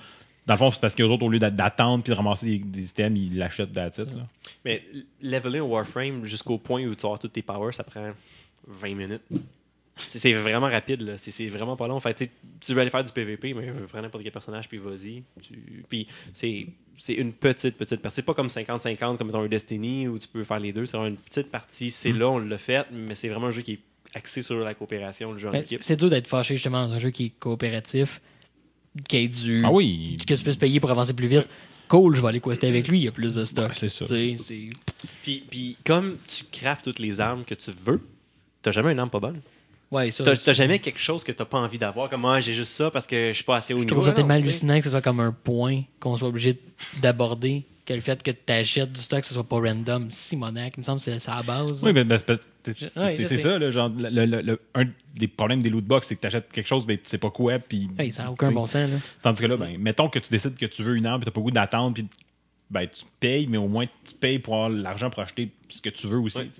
[0.46, 2.46] Dans le fond, c'est parce que les autres, au lieu d'a- d'attendre puis de ramasser
[2.46, 4.16] des, des items, ils l'achètent d'attitude.
[4.16, 4.22] là.
[4.64, 4.80] Mais
[5.20, 8.12] leveler un Warframe jusqu'au point où tu as toutes tes powers, ça prend
[8.68, 9.22] 20 minutes.
[10.08, 11.16] C'est vraiment rapide, là.
[11.18, 11.98] C'est- vraiment pas long.
[12.00, 12.30] Fait,
[12.60, 15.22] tu veux aller faire du PVP, mais prends n'importe quel personnage, puis vas-y.
[15.40, 16.66] Tu- Puis c'est
[17.14, 18.16] une petite, petite partie.
[18.16, 20.84] C'est pas comme 50-50, comme dans un Destiny, où tu peux faire les deux.
[20.86, 21.90] C'est vraiment une petite partie.
[21.90, 22.18] C'est Mm.
[22.18, 23.78] là, on l'a fait, mais c'est vraiment un jeu qui est
[24.14, 25.82] axé sur la coopération, le jeu en Ben, équipe.
[25.82, 28.20] c'est dur d'être fâché justement dans un jeu qui est coopératif,
[29.08, 29.62] qui est du.
[29.64, 30.16] Ah oui.
[30.26, 31.46] que tu peux se payer pour avancer plus vite.
[31.88, 33.68] Cool, je vais aller quester avec lui, il y a plus de stock.
[33.70, 34.04] Ouais, c'est ça.
[35.22, 38.00] Puis, puis comme tu craftes toutes les armes que tu veux,
[38.62, 39.40] t'as jamais une arme pas bonne.
[39.90, 40.24] Ouais, ça.
[40.24, 43.06] T'as jamais quelque chose que t'as pas envie d'avoir, comme ah, j'ai juste ça parce
[43.06, 43.94] que je suis pas assez haut Je niveau.
[43.96, 46.58] trouve ça tellement hallucinant que ce soit comme un point qu'on soit obligé
[47.00, 47.64] d'aborder.
[47.84, 50.10] Que le fait que tu achètes du stock, que ce soit pas random.
[50.10, 51.84] Simonac, il me semble que c'est à la base.
[51.84, 53.42] Oui, mais ben, c'est parce- c'est c'est- Ouais, je c'est sais.
[53.44, 56.26] ça, là, genre, le, le- le- un des problèmes des loot box, c'est que tu
[56.26, 57.88] achètes quelque chose, mais tu sais pas quoi, puis.
[58.10, 58.90] Ça n'a aucun bon sens.
[58.90, 58.96] Là.
[59.22, 61.32] Tandis que là, ben, mettons que tu décides que tu veux une arme, puis tu
[61.32, 62.08] pas le goût d'attendre, puis
[62.70, 65.88] ben, tu payes, mais au moins tu payes pour avoir l'argent pour acheter ce que
[65.90, 66.38] tu veux aussi.
[66.38, 66.50] Ouais.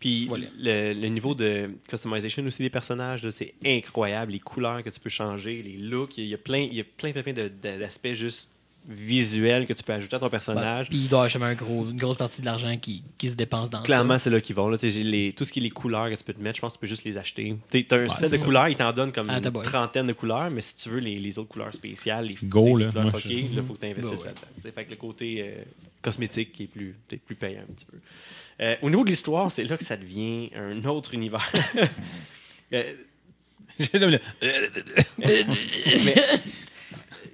[0.00, 0.46] Puis Voilà.
[0.58, 4.32] le, le niveau de customization aussi des personnages, c'est incroyable.
[4.32, 6.84] Les couleurs que tu peux changer, les looks, il y a plein, il y a
[6.84, 8.52] plein, plein, plein d'aspects juste
[8.88, 10.88] visuels que tu peux ajouter à ton Ouais, personnage.
[10.88, 13.68] Puis il doit avoir un gros, une grosse partie de l'argent qui, qui se dépense
[13.68, 14.24] dans Clairement, ça.
[14.24, 14.68] c'est là qu'ils vont.
[14.68, 14.76] Là.
[14.82, 16.78] Les, tout ce qui est les couleurs que tu peux te mettre, je pense que
[16.78, 17.56] tu peux juste les acheter.
[17.70, 18.44] Tu as un Ouais, set de ça.
[18.44, 21.18] couleurs, il t'en donne comme Ah, une trentaine de couleurs, mais si tu veux les,
[21.18, 22.90] les autres couleurs spéciales, les, Go, sais, les là.
[22.90, 24.34] couleurs Moi, fuckées, je- il faut que tu investisses Bah ouais.
[24.62, 24.72] là-dedans.
[24.74, 25.62] Fait que le côté euh,
[26.02, 26.94] cosmétique qui est plus,
[27.26, 27.96] plus payant un petit peu.
[28.60, 31.50] Euh, au niveau de l'histoire, c'est là que ça devient un autre univers.
[32.72, 32.82] Euh,
[35.18, 36.14] mais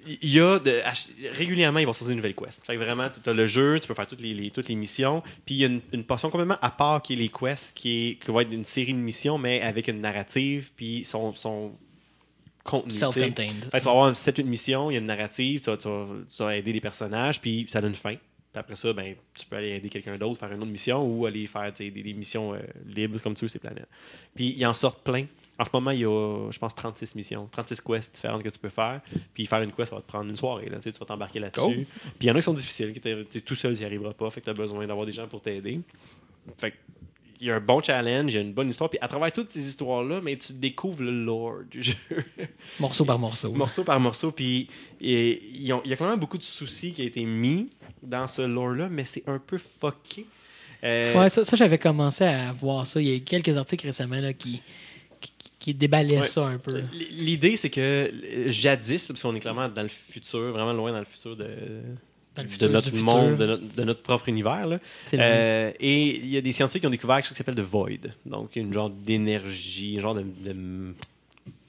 [0.06, 0.80] il y a de,
[1.32, 2.64] régulièrement ils vont sortir une nouvelle quest.
[2.64, 4.74] Fait que vraiment tu as le jeu, tu peux faire toutes les, les- toutes les
[4.74, 7.76] missions, puis il y a une, une portion complètement à part qui est les quests
[7.76, 11.34] qui est qui va être une série de missions mais avec une narrative puis son
[11.34, 11.72] son
[12.64, 12.92] contenu.
[12.92, 13.64] Self-contained.
[13.64, 15.88] Fait que tu vas avoir 7-8 missions, il y a une narrative, tu vas, tu
[15.88, 18.14] vas- tu vas aider les personnages, puis ça donne une fin.
[18.14, 21.26] Puis après ça, ben, tu peux aller aider quelqu'un d'autre, faire une autre mission, ou
[21.26, 23.88] aller faire des, des missions euh, libres comme tu veux, ces planètes.
[24.34, 25.24] Puis il en sort plein.
[25.62, 28.58] En ce moment, il y a, je pense, 36 missions, 36 quests différentes que tu
[28.58, 29.00] peux faire.
[29.32, 30.68] Puis faire une quest, ça va te prendre une soirée.
[30.68, 31.60] Là, tu tu vas t'embarquer là-dessus.
[31.62, 31.74] Cool.
[31.84, 31.86] Puis
[32.22, 34.12] il y en a qui sont difficiles, que t'es- t'es tout seul, tu n'y arriveras
[34.12, 34.28] pas.
[34.30, 35.80] Fait que tu as besoin d'avoir des gens pour t'aider.
[36.58, 36.76] Fait que
[37.40, 38.88] il y a un bon challenge, il y a une bonne histoire.
[38.88, 41.94] Puis à travers toutes ces histoires-là, mais tu découvres le lore du jeu
[42.80, 43.50] Morceau par morceau.
[43.52, 44.30] morceau par morceau.
[44.30, 44.68] Puis
[45.00, 47.68] il y a quand même beaucoup de soucis qui ont été mis
[48.02, 50.26] dans ce lore-là, mais c'est un peu fucké.
[50.84, 53.00] Euh, Ouais, ça, ça, j'avais commencé à voir ça.
[53.00, 54.60] Il y a quelques articles récemment là, qui,
[55.62, 56.26] qui, déballait Ouais.
[56.26, 56.82] ça un peu.
[56.92, 58.12] L'idée, c'est que
[58.46, 61.46] jadis, parce qu'on est clairement dans le futur, vraiment loin dans le futur de,
[62.68, 64.66] notre monde, de notre, de notre propre univers.
[64.66, 64.78] là.
[65.14, 67.62] Euh, et il y a des scientifiques qui ont découvert quelque chose qui s'appelle le
[67.62, 67.88] void.
[68.26, 70.94] Donc, une genre d'énergie, un genre de, de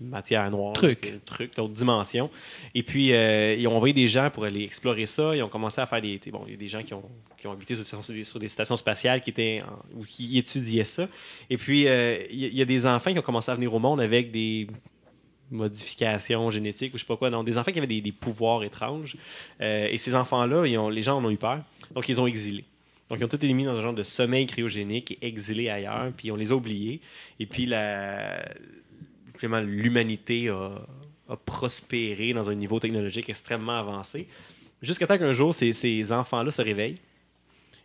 [0.04, 0.74] matière noire.
[0.74, 1.14] Truc.
[1.16, 2.30] Un truc, d'autres dimensions.
[2.76, 5.36] Et puis, euh, ils ont envoyé des gens pour aller explorer ça.
[5.36, 6.20] Ils ont commencé à faire des.
[6.32, 7.04] Bon, il y a des gens qui ont,
[7.38, 10.84] qui ont habité sur, des, sur des stations spatiales qui étaient en- ou qui étudiaient
[10.84, 11.08] ça.
[11.50, 14.02] Et puis, euh, il y, a- des enfants qui ont commencé à venir au monde
[14.02, 14.68] avec des
[15.52, 17.30] modifications génétiques ou je sais pas quoi.
[17.30, 19.16] Non, des enfants qui avaient des, des pouvoirs étranges.
[19.62, 21.60] Euh, et ces enfants-là, les gens en ont eu peur.
[21.94, 22.64] Donc, ils ont exilé.
[23.10, 26.32] Donc, ils ont tous été mis dans un genre de sommeil cryogénique exilés ailleurs, puis
[26.32, 27.02] on les a oubliés.
[27.40, 28.44] Et puis, la,
[29.38, 30.72] finalement, l'humanité a,
[31.30, 34.28] a prospéré dans un niveau technologique extrêmement avancé.
[34.82, 36.98] Jusqu'à temps qu'un jour, ces, ces enfants-là se réveillent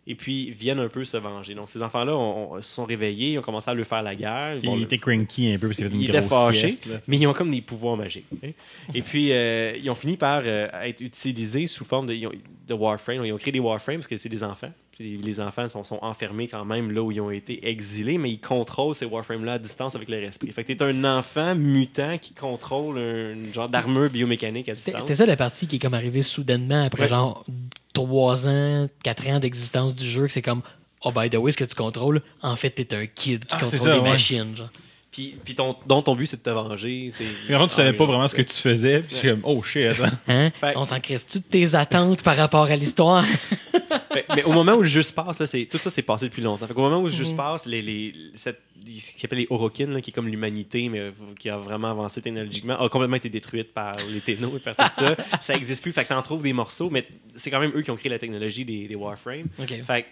[0.07, 1.55] et puis viennent un peu se venger.
[1.55, 4.57] Donc, ces enfants-là se sont réveillés, ils ont commencé à leur faire la guerre.
[4.59, 6.29] Puis Bon, il le- était cranky un peu parce qu'il avait une il était grosse
[6.31, 7.01] fâché, sieste, là.
[7.07, 8.25] mais ils ont comme des pouvoirs magiques.
[8.43, 8.51] hein.
[8.95, 12.27] Et puis, euh, ils ont fini par euh, être utilisés sous forme de, ils
[12.67, 13.25] de Warframe.
[13.25, 14.73] Ils ont créé des Warframes parce que c'est des enfants.
[14.99, 18.31] Puis les enfants sont, sont enfermés quand même là où ils ont été exilés, mais
[18.33, 20.51] ils contrôlent ces Warframes-là à distance avec leur esprit.
[20.51, 25.03] Fait que t'es un enfant mutant qui contrôle un genre d'armure biomécanique à C'était distance.
[25.03, 27.09] c'était ça la partie qui est comme arrivée soudainement après Ouais.
[27.09, 27.45] genre
[27.93, 30.63] 3 ans, 4 ans d'existence du jeu, que c'est comme
[31.05, 33.59] Oh, by the way, ce que tu contrôles, en fait, t'es un kid qui Ah,
[33.61, 34.09] c'est contrôle ça, des ouais.
[34.11, 34.57] machines.
[34.57, 34.69] Genre.
[35.13, 37.13] Puis, puis ton, dont ton but, c'est de te venger.
[37.49, 39.01] Mais en fait, tu savais Ah, pas vraiment ce que tu faisais.
[39.03, 39.87] Puis j'étais comme, oh shit.
[40.01, 40.11] hein.
[40.27, 40.51] Hein?
[40.61, 43.25] Fait- On s'en crisse-tu de tes attentes par rapport à l'histoire?
[44.23, 46.27] Fait- mais au moment où le jeu se passe, là, c'est, tout ça s'est passé
[46.27, 46.67] depuis longtemps.
[46.67, 49.47] Fait qu'au moment où le jeu se passe, les, les, cette, ce qu'ils appellent les
[49.51, 53.17] Orokin, là, qui est comme l'humanité, mais euh, qui a vraiment avancé technologiquement, a complètement
[53.17, 55.17] été détruite par les Ténos et par tout ça.
[55.41, 55.93] ça existe plus.
[55.93, 58.19] Fait que t'en trouves des morceaux, mais c'est quand même eux qui ont créé la
[58.19, 59.47] technologie des, des Warframe.
[59.59, 59.75] OK.
[59.87, 60.07] Fait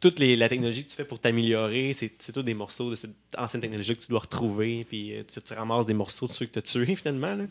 [0.00, 2.94] toute les, la technologie que tu fais pour t'améliorer, c'est, c'est tout des morceaux de
[2.94, 4.84] cette ancienne technologie que tu dois retrouver.
[4.88, 7.34] Puis euh, tu, tu ramasses des morceaux de ceux que tu as tués finalement.
[7.34, 7.44] Là.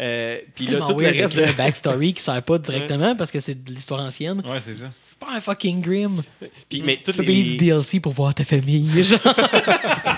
[0.00, 1.36] Euh, puis là, tout le reste.
[1.36, 4.42] de- un backstory qui sert pas directement parce que c'est de l'histoire ancienne.
[4.46, 4.90] Ouais, c'est ça.
[4.94, 6.22] C'est pas un fucking grim.
[6.68, 9.02] Puis, mais Tu toutes peux les- payer du DLC pour voir ta famille.
[9.02, 9.18] Genre,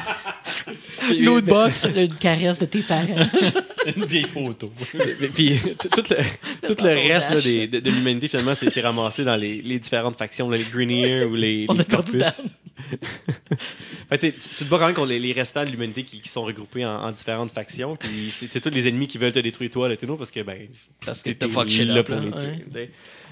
[1.19, 3.07] lootbox, une caresse de tes parents.
[3.97, 4.71] Une vieille photo.
[5.35, 5.59] Puis
[5.91, 7.45] tout le, tout le reste là, dash.
[7.45, 11.25] des- de, de l'humanité, finalement, c'est ramassé dans les, les différentes factions, là, les Greeneer
[11.27, 12.19] ou les, On les a perdu
[14.11, 16.29] fait, tu, tu- te bats quand même contre les, les restants de l'humanité qui, qui
[16.29, 17.97] sont regroupés en, en différentes factions.
[17.97, 20.59] Puis c'est tous les ennemis qui veulent te détruire toi, le Téno, parce que ben,
[21.05, 22.91] Parce que t'es t'as fuck shit là pour les tuer.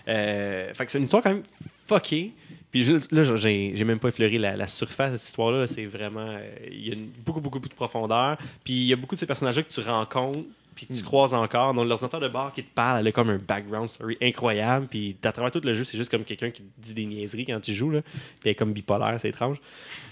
[0.09, 1.43] Euh, fait que c'est une histoire quand même
[1.87, 2.33] fuckée.
[2.71, 5.67] Puis juste- là, j'ai même pas effleuré la, la surface de cette histoire-là.
[5.67, 6.27] C'est vraiment.
[6.29, 8.37] euh, Il y a une- beaucoup, beaucoup, beaucoup de profondeur.
[8.65, 10.41] Puis il y a beaucoup de ces personnages-là que tu rencontres,
[10.75, 10.93] puis Hmm.
[10.93, 11.73] que tu croises encore.
[11.75, 14.87] Donc l'ordinateur de bord qui te parle, elle a comme un background story incroyable.
[14.89, 17.47] Puis à travers tout le jeu, c'est juste comme quelqu'un qui te dit des niaiseries
[17.47, 17.91] quand tu joues.
[17.91, 18.03] Là.
[18.03, 18.13] Puis
[18.45, 19.57] elle est comme bipolaire, c'est étrange.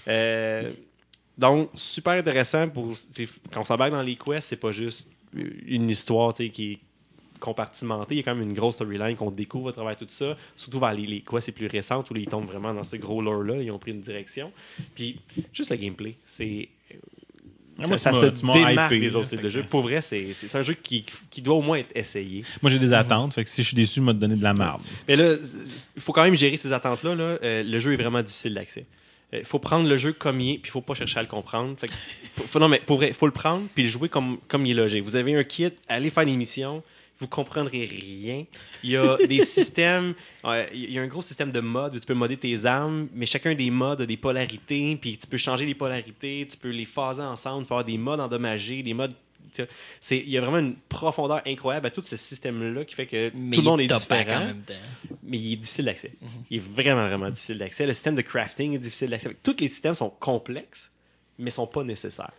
[0.07, 0.71] Euh,
[1.37, 2.93] donc, super intéressant pour.
[3.53, 6.79] Quand on s'embarque dans les quests, c'est pas juste une histoire qui
[7.37, 8.15] est compartimentée.
[8.15, 10.35] Il y a quand même une grosse storyline qu'on découvre à travers tout ça.
[10.55, 13.21] Surtout vers les, les quests les plus récentes où ils tombent vraiment dans ce gros
[13.21, 13.61] lore-là.
[13.61, 14.51] Ils ont pris une direction.
[14.95, 15.19] Puis,
[15.53, 16.15] juste le gameplay.
[16.25, 16.69] C'est.
[17.79, 19.63] Ah, ça moi, ça se démarque hypé, des autres styles de jeu.
[19.63, 22.43] Pour vrai, c'est c'est un jeu qui, qui doit au moins être essayé.
[22.63, 23.35] Moi, j'ai des attentes.
[23.35, 24.81] Fait que si je suis déçu, m'a donné de la merde.
[25.07, 25.35] Mais là,
[25.95, 27.13] il faut quand même gérer ces attentes-là.
[27.13, 27.23] là.
[27.43, 28.85] Euh, le jeu est vraiment difficile d'accès.
[29.31, 31.27] Il faut prendre le jeu comme il est, puis il faut pas chercher à le
[31.27, 31.77] comprendre.
[31.77, 31.93] Fait que-
[32.47, 34.73] faut- non, mais pour vrai, faut le prendre, puis le jouer comme, comme il est
[34.73, 34.99] logé.
[35.01, 36.81] Vous avez un kit, allez faire l'émission,
[37.19, 38.45] vous comprendrez rien.
[38.83, 40.13] Il y a des systèmes,
[40.45, 43.07] euh, il y a un gros système de modes où tu peux modder tes armes,
[43.13, 46.69] mais chacun des modes a des polarités, puis tu peux changer les polarités, tu peux
[46.69, 49.13] les phaser ensemble, tu peux avoir des modes endommagés, des modes.
[49.99, 53.31] c'est- Il y a vraiment une profondeur incroyable à tout ce système-là qui fait que
[53.33, 54.73] Mais tout le monde est différent en même temps.
[55.23, 56.11] mais il est difficile d'accès.
[56.21, 56.29] Mhm.
[56.51, 57.87] Il est vraiment, vraiment difficile d'accès.
[57.87, 59.35] Le système de crafting est difficile d'accès.
[59.41, 60.91] Tous les systèmes sont complexes,
[61.39, 62.31] mais sont pas nécessaires.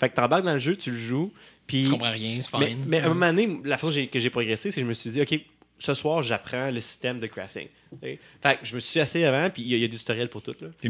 [0.00, 1.30] Fait que t'embarques dans le jeu, tu le joues,
[1.66, 1.84] puis...
[1.84, 2.84] Tu comprends rien, c'est Mais, fine.
[2.88, 5.10] mais à un moment donné, la façon que j'ai- progressé, c'est que je me suis
[5.10, 5.38] dit, OK,
[5.78, 7.68] ce soir, j'apprends le système de crafting.
[8.02, 9.96] Fait que je me suis assis avant, puis il y, a- il y a du
[9.98, 10.54] tutoriel pour tout.
[10.60, 10.68] Là.
[10.82, 10.88] Que-.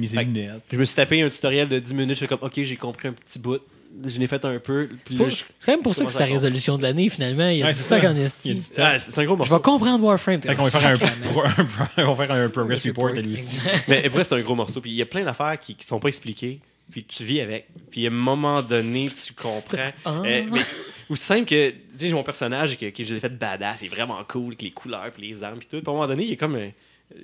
[0.72, 3.08] Je me suis tapé un tutoriel de 10 minutes, je fais comme, OK, j'ai compris
[3.08, 3.60] un petit bout.
[4.06, 4.88] Je l'ai fait un peu.
[5.08, 6.32] C'est je- c'est quand même pour ça que à comprendre.
[6.32, 8.54] résolution de l'année, finalement, il a Ouais, c'est Il a esti.
[8.54, 8.90] dit ça.
[8.90, 9.56] Ah, c'est un gros Je morceau.
[9.56, 10.40] vais comprendre Warframe.
[10.40, 13.60] Fait qu'on va faire un, on va faire un progress report à lui aussi.
[13.88, 14.80] Mais après, c'est un gros morceau.
[14.80, 16.60] Puis il y a plein d'affaires qui, qui sont pas expliquées.
[16.90, 17.68] Puis tu vis avec.
[17.90, 19.92] Puis à un moment donné, tu comprends.
[20.04, 20.22] Ah.
[20.24, 23.82] Euh, mais simple que, tu sais, j'ai mon personnage que, que je l'ai fait badass,
[23.82, 25.78] il est vraiment cool, avec les couleurs, puis les armes, puis tout.
[25.78, 26.70] Puis à un moment donné, il y a comme, un-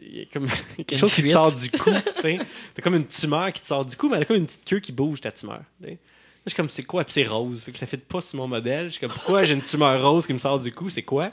[0.02, 1.90] il y a comme quelque chose qui te sort du cou.
[2.22, 4.64] T'as comme une tumeur qui te sort du cou, mais elle a comme une petite
[4.64, 5.60] queue qui bouge, ta tumeur.
[5.80, 5.90] tu sais.
[5.92, 5.98] Là,
[6.46, 7.02] je suis comme, c'est quoi?
[7.04, 7.64] Puis c'est rose.
[7.64, 8.86] Fait que ça fait pas sur mon modèle.
[8.86, 10.88] Je suis comme, pourquoi j'ai une tumeur rose qui me sort du cou?
[10.88, 11.32] C'est quoi?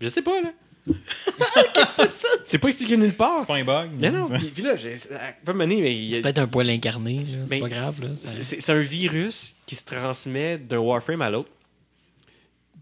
[0.00, 0.50] Je sais pas, là.
[1.74, 2.28] Qu'est-ce que c'est ça?
[2.44, 3.40] C'est pas expliqué nulle part.
[3.40, 3.90] C'est pas un bug.
[3.98, 6.22] Mais non, puis, puis là, j'ai- à un moment donné, mais il y a- C'est
[6.22, 7.38] peut-être un poil incarné, là.
[7.46, 8.00] c'est Mais pas grave.
[8.02, 8.08] Là.
[8.16, 11.50] Ça- c'est- c'est c'est un virus qui se transmet d'un Warframe à l'autre.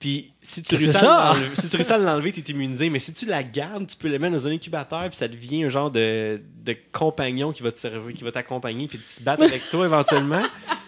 [0.00, 2.90] Puis si tu, C'est réussis à l'enlever- si tu réussis à l'enlever, tu es immunisé.
[2.90, 5.64] Mais si tu la gardes, tu peux le mettre dans un incubateur, puis ça devient
[5.64, 9.44] un genre de, de compagnon qui va te servir, qui va t'accompagner, puis se battre
[9.44, 10.42] avec toi éventuellement.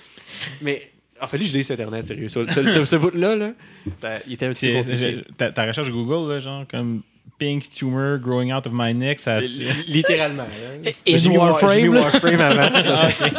[0.60, 0.90] Mais
[1.20, 2.28] en fait, lui, je l'ai sur Internet, sérieux.
[2.28, 3.50] Ce, ce, ce- ce bout-là, là,
[4.02, 7.02] ben, il était un petit peu Ta, ta recherche Google, là, genre, comme
[7.38, 10.44] Pink tumor growing out of my neck, ça a Li- Littéralement.
[10.44, 10.90] là.
[11.04, 11.88] Et J'ai mis Warframe.
[11.94, 12.82] Warframe avant.
[12.82, 13.30] ça, ça-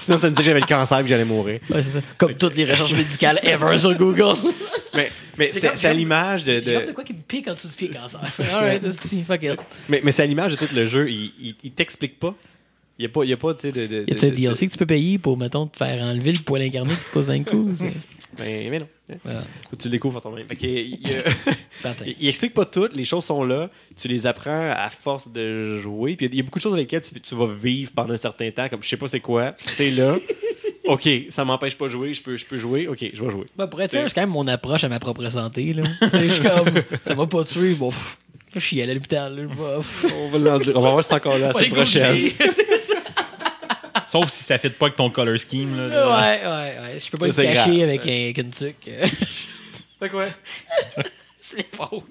[0.00, 1.60] Sinon, ça me disait que j'avais le cancer et que j'allais mourir.
[1.70, 2.00] Ouais, c'est ça.
[2.16, 4.36] Comme toutes les recherches médicales ever sur Google.
[4.94, 7.46] Mais, mais C'est c'est comme- c'est à l'image de, de- de quoi qui me pique
[7.46, 8.20] en dessous du pied cancer.
[8.54, 8.82] Alright,
[9.26, 9.60] fuck it.
[9.88, 11.08] mais, mais c'est à l'image de tout le jeu.
[11.10, 12.34] Il, il, il t'explique pas.
[12.98, 14.72] Il n'y a pas, il y a pas de, de, Y a-tu un DLC que
[14.72, 17.44] tu peux payer pour, mettons, te faire enlever le poil incarné qui te pose d'un
[17.44, 17.70] coup?
[18.40, 18.88] Mais, mais non.
[19.70, 20.46] Faut que tu le découvres à ton même.
[20.48, 20.98] Fait qu'il-
[22.06, 22.88] il, il, explique pas tout.
[22.92, 23.70] Les choses sont là.
[23.96, 26.16] Tu les apprends à force de jouer.
[26.16, 28.18] Puis il y a beaucoup de choses avec lesquelles tu, tu vas vivre pendant un
[28.18, 28.68] certain temps.
[28.68, 29.54] Comme je sais pas c'est quoi.
[29.58, 30.16] C'est là.
[30.86, 32.14] OK, ça m'empêche pas de jouer.
[32.14, 32.88] Je peux, je peux jouer.
[32.88, 33.44] OK, je vais jouer.
[33.56, 35.72] Ben, pour être fair, c'est quand même mon approche à ma propre santé.
[35.72, 35.84] Là.
[36.02, 37.74] Je suis comme, ça va pas tuer.
[37.74, 38.16] Bon, pff,
[38.54, 39.36] je suis allé à l'hôpital.
[39.36, 39.80] là, bah.
[40.16, 40.76] On va l'endurer.
[40.76, 42.30] On va voir si c'est encore là la semaine prochaine.
[44.10, 45.76] Sauf si ça fit pas avec ton color scheme.
[45.76, 46.98] Là, ouais, ouais, ouais.
[47.00, 47.88] Je peux pas le C'est cacher grave.
[47.88, 48.90] avec, un, avec une tuque.
[50.00, 50.24] Fait quoi?
[51.40, 52.02] C'est l'épaule.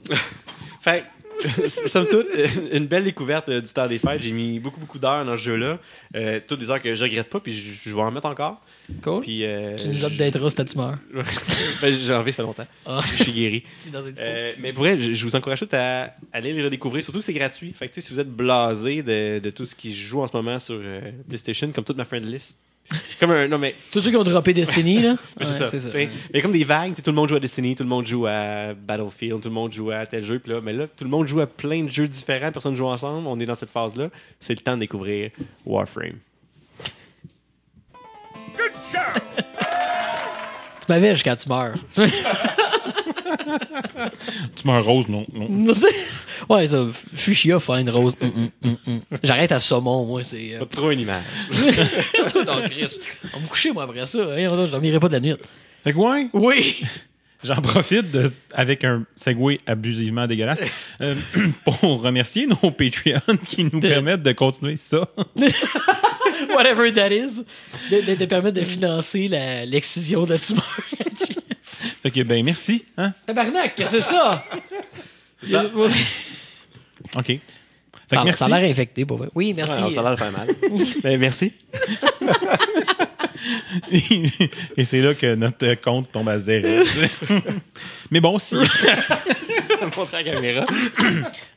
[0.82, 1.06] Fait que,
[1.68, 2.28] somme toute,
[2.72, 4.22] une belle découverte euh, du temps des fêtes.
[4.22, 5.80] J'ai mis beaucoup, beaucoup d'heures dans ce jeu-là.
[6.16, 8.62] Euh, toutes des heures que je regrette pas, puis je, je vais en mettre encore.
[9.02, 9.22] Cool.
[9.22, 10.98] Puis, euh, tu nous updateras si tu meurs.
[11.84, 12.68] J'ai envie, ça fait longtemps.
[12.86, 13.02] Ah.
[13.18, 13.64] Je suis guéri.
[14.20, 17.04] Euh, mais pour vrai, je, je vous encourage tous à aller les redécouvrir.
[17.04, 17.74] Surtout que c'est gratuit.
[17.74, 20.36] Fait que, si vous êtes blasé de, de tout ce qui se joue en ce
[20.36, 20.80] moment sur
[21.28, 22.58] PlayStation, comme toute ma friend list.
[23.20, 23.48] Comme un.
[23.48, 23.76] Non, mais.
[23.92, 25.16] Tous ceux qui ont droppé Destiny, là?
[25.40, 25.90] mais Ouais, c'est ça.
[25.94, 28.26] Mais, mais comme des vagues, tout le monde joue à Destiny, tout le monde joue
[28.28, 30.40] à Battlefield, tout le monde joue à tel jeu.
[30.40, 32.86] Puis là, mais là, tout le monde joue à plein de jeux différents, personne joue
[32.88, 33.28] ensemble.
[33.28, 34.10] On est dans cette phase-là.
[34.40, 35.32] C'est le temps de découvrir
[35.66, 36.18] Warframe.
[38.56, 39.22] Good job!
[40.88, 41.76] Tu m'avais jusqu'à tu meurs.
[44.56, 45.26] Tu meurs rose, non.
[45.34, 45.74] non.
[45.74, 45.88] sais?
[46.50, 46.86] ouais, ça.
[47.14, 48.14] Fuchsia, fine, rose.
[48.22, 49.00] Hum, hum, hum.
[49.24, 50.24] J'arrête à saumon, moi.
[50.24, 50.56] C'est.
[50.56, 51.24] euh, Pas trop une image.
[52.32, 52.98] Toi, dans Chris.
[53.34, 54.20] On va me coucher, moi, après ça.
[54.20, 55.36] Hein, je dormirai pas de la nuit.
[55.84, 56.82] Fait que ouais, Oui.
[57.44, 60.60] j'en profite de- avec un segway abusivement dégueulasse
[61.02, 61.16] euh,
[61.64, 65.08] pour remercier nos Patreons qui nous De- permettent de continuer ça.
[66.56, 67.44] Whatever that is.
[67.92, 69.28] De, de te permettre de financer
[69.68, 70.66] l'excision de la tumeur.
[72.04, 72.86] Fait que ben merci.
[72.98, 73.14] Hein?
[73.26, 74.46] Tabarnak, qu'est-ce que c'est ça?
[75.44, 75.66] ça.
[77.16, 77.26] OK.
[77.28, 77.42] Fait que
[78.16, 78.40] Ah, merci.
[78.40, 79.28] Ça a l'air infecté, pour vrai.
[79.36, 79.74] Oui, merci.
[79.76, 80.48] Ouais, non, ça a l'air de faire mal.
[81.04, 81.52] Ben, merci.
[84.78, 86.68] Et c'est là que notre compte tombe à zéro.
[88.12, 88.56] Mais bon, si.
[89.96, 90.66] Montrer à la caméra.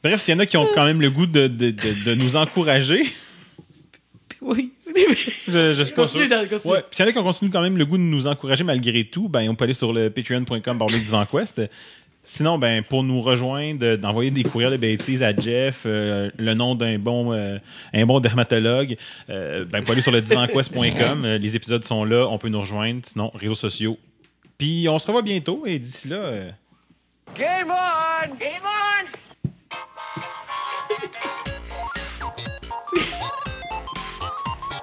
[0.03, 2.15] Bref, s'il y en a qui ont quand même le goût de, de- de- de
[2.15, 3.05] nous encourager,
[4.47, 4.73] Oui.
[5.49, 6.21] je, je suis pas sûr.
[6.21, 6.73] Continue dans- continue.
[6.73, 8.65] Ouais, puis s'il y en a qui continuent quand même le goût de nous encourager
[8.65, 10.79] malgré tout, ben on peut aller sur le patreon.com
[11.31, 11.63] Quest.
[12.23, 16.75] Sinon, ben pour nous rejoindre, d'envoyer des courriels de bêtises à Jeff, euh, le nom
[16.75, 17.59] d'un bon euh,
[17.95, 18.97] un bon dermatologue,
[19.31, 21.23] euh, ben pour aller sur le divanquest.com.
[21.25, 23.01] Euh, les épisodes sont là, on peut nous rejoindre.
[23.05, 23.99] Sinon, réseaux sociaux.
[24.59, 26.17] Puis on se revoit bientôt et d'ici là.
[26.17, 26.51] euh,
[27.39, 28.27] Game on!
[28.39, 29.30] Game on!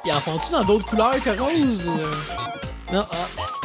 [0.08, 1.86] Ils en font-tu dans d'autres couleurs que rose?
[1.86, 2.14] euh?
[2.94, 3.16] Non, ah.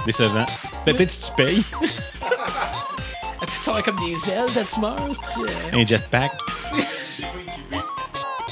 [0.05, 0.45] décevant.
[0.85, 5.41] Peut-être si tu payes puis tu aurais comme des ailes de tumeur, si tu.
[5.41, 6.33] euh, un jetpack.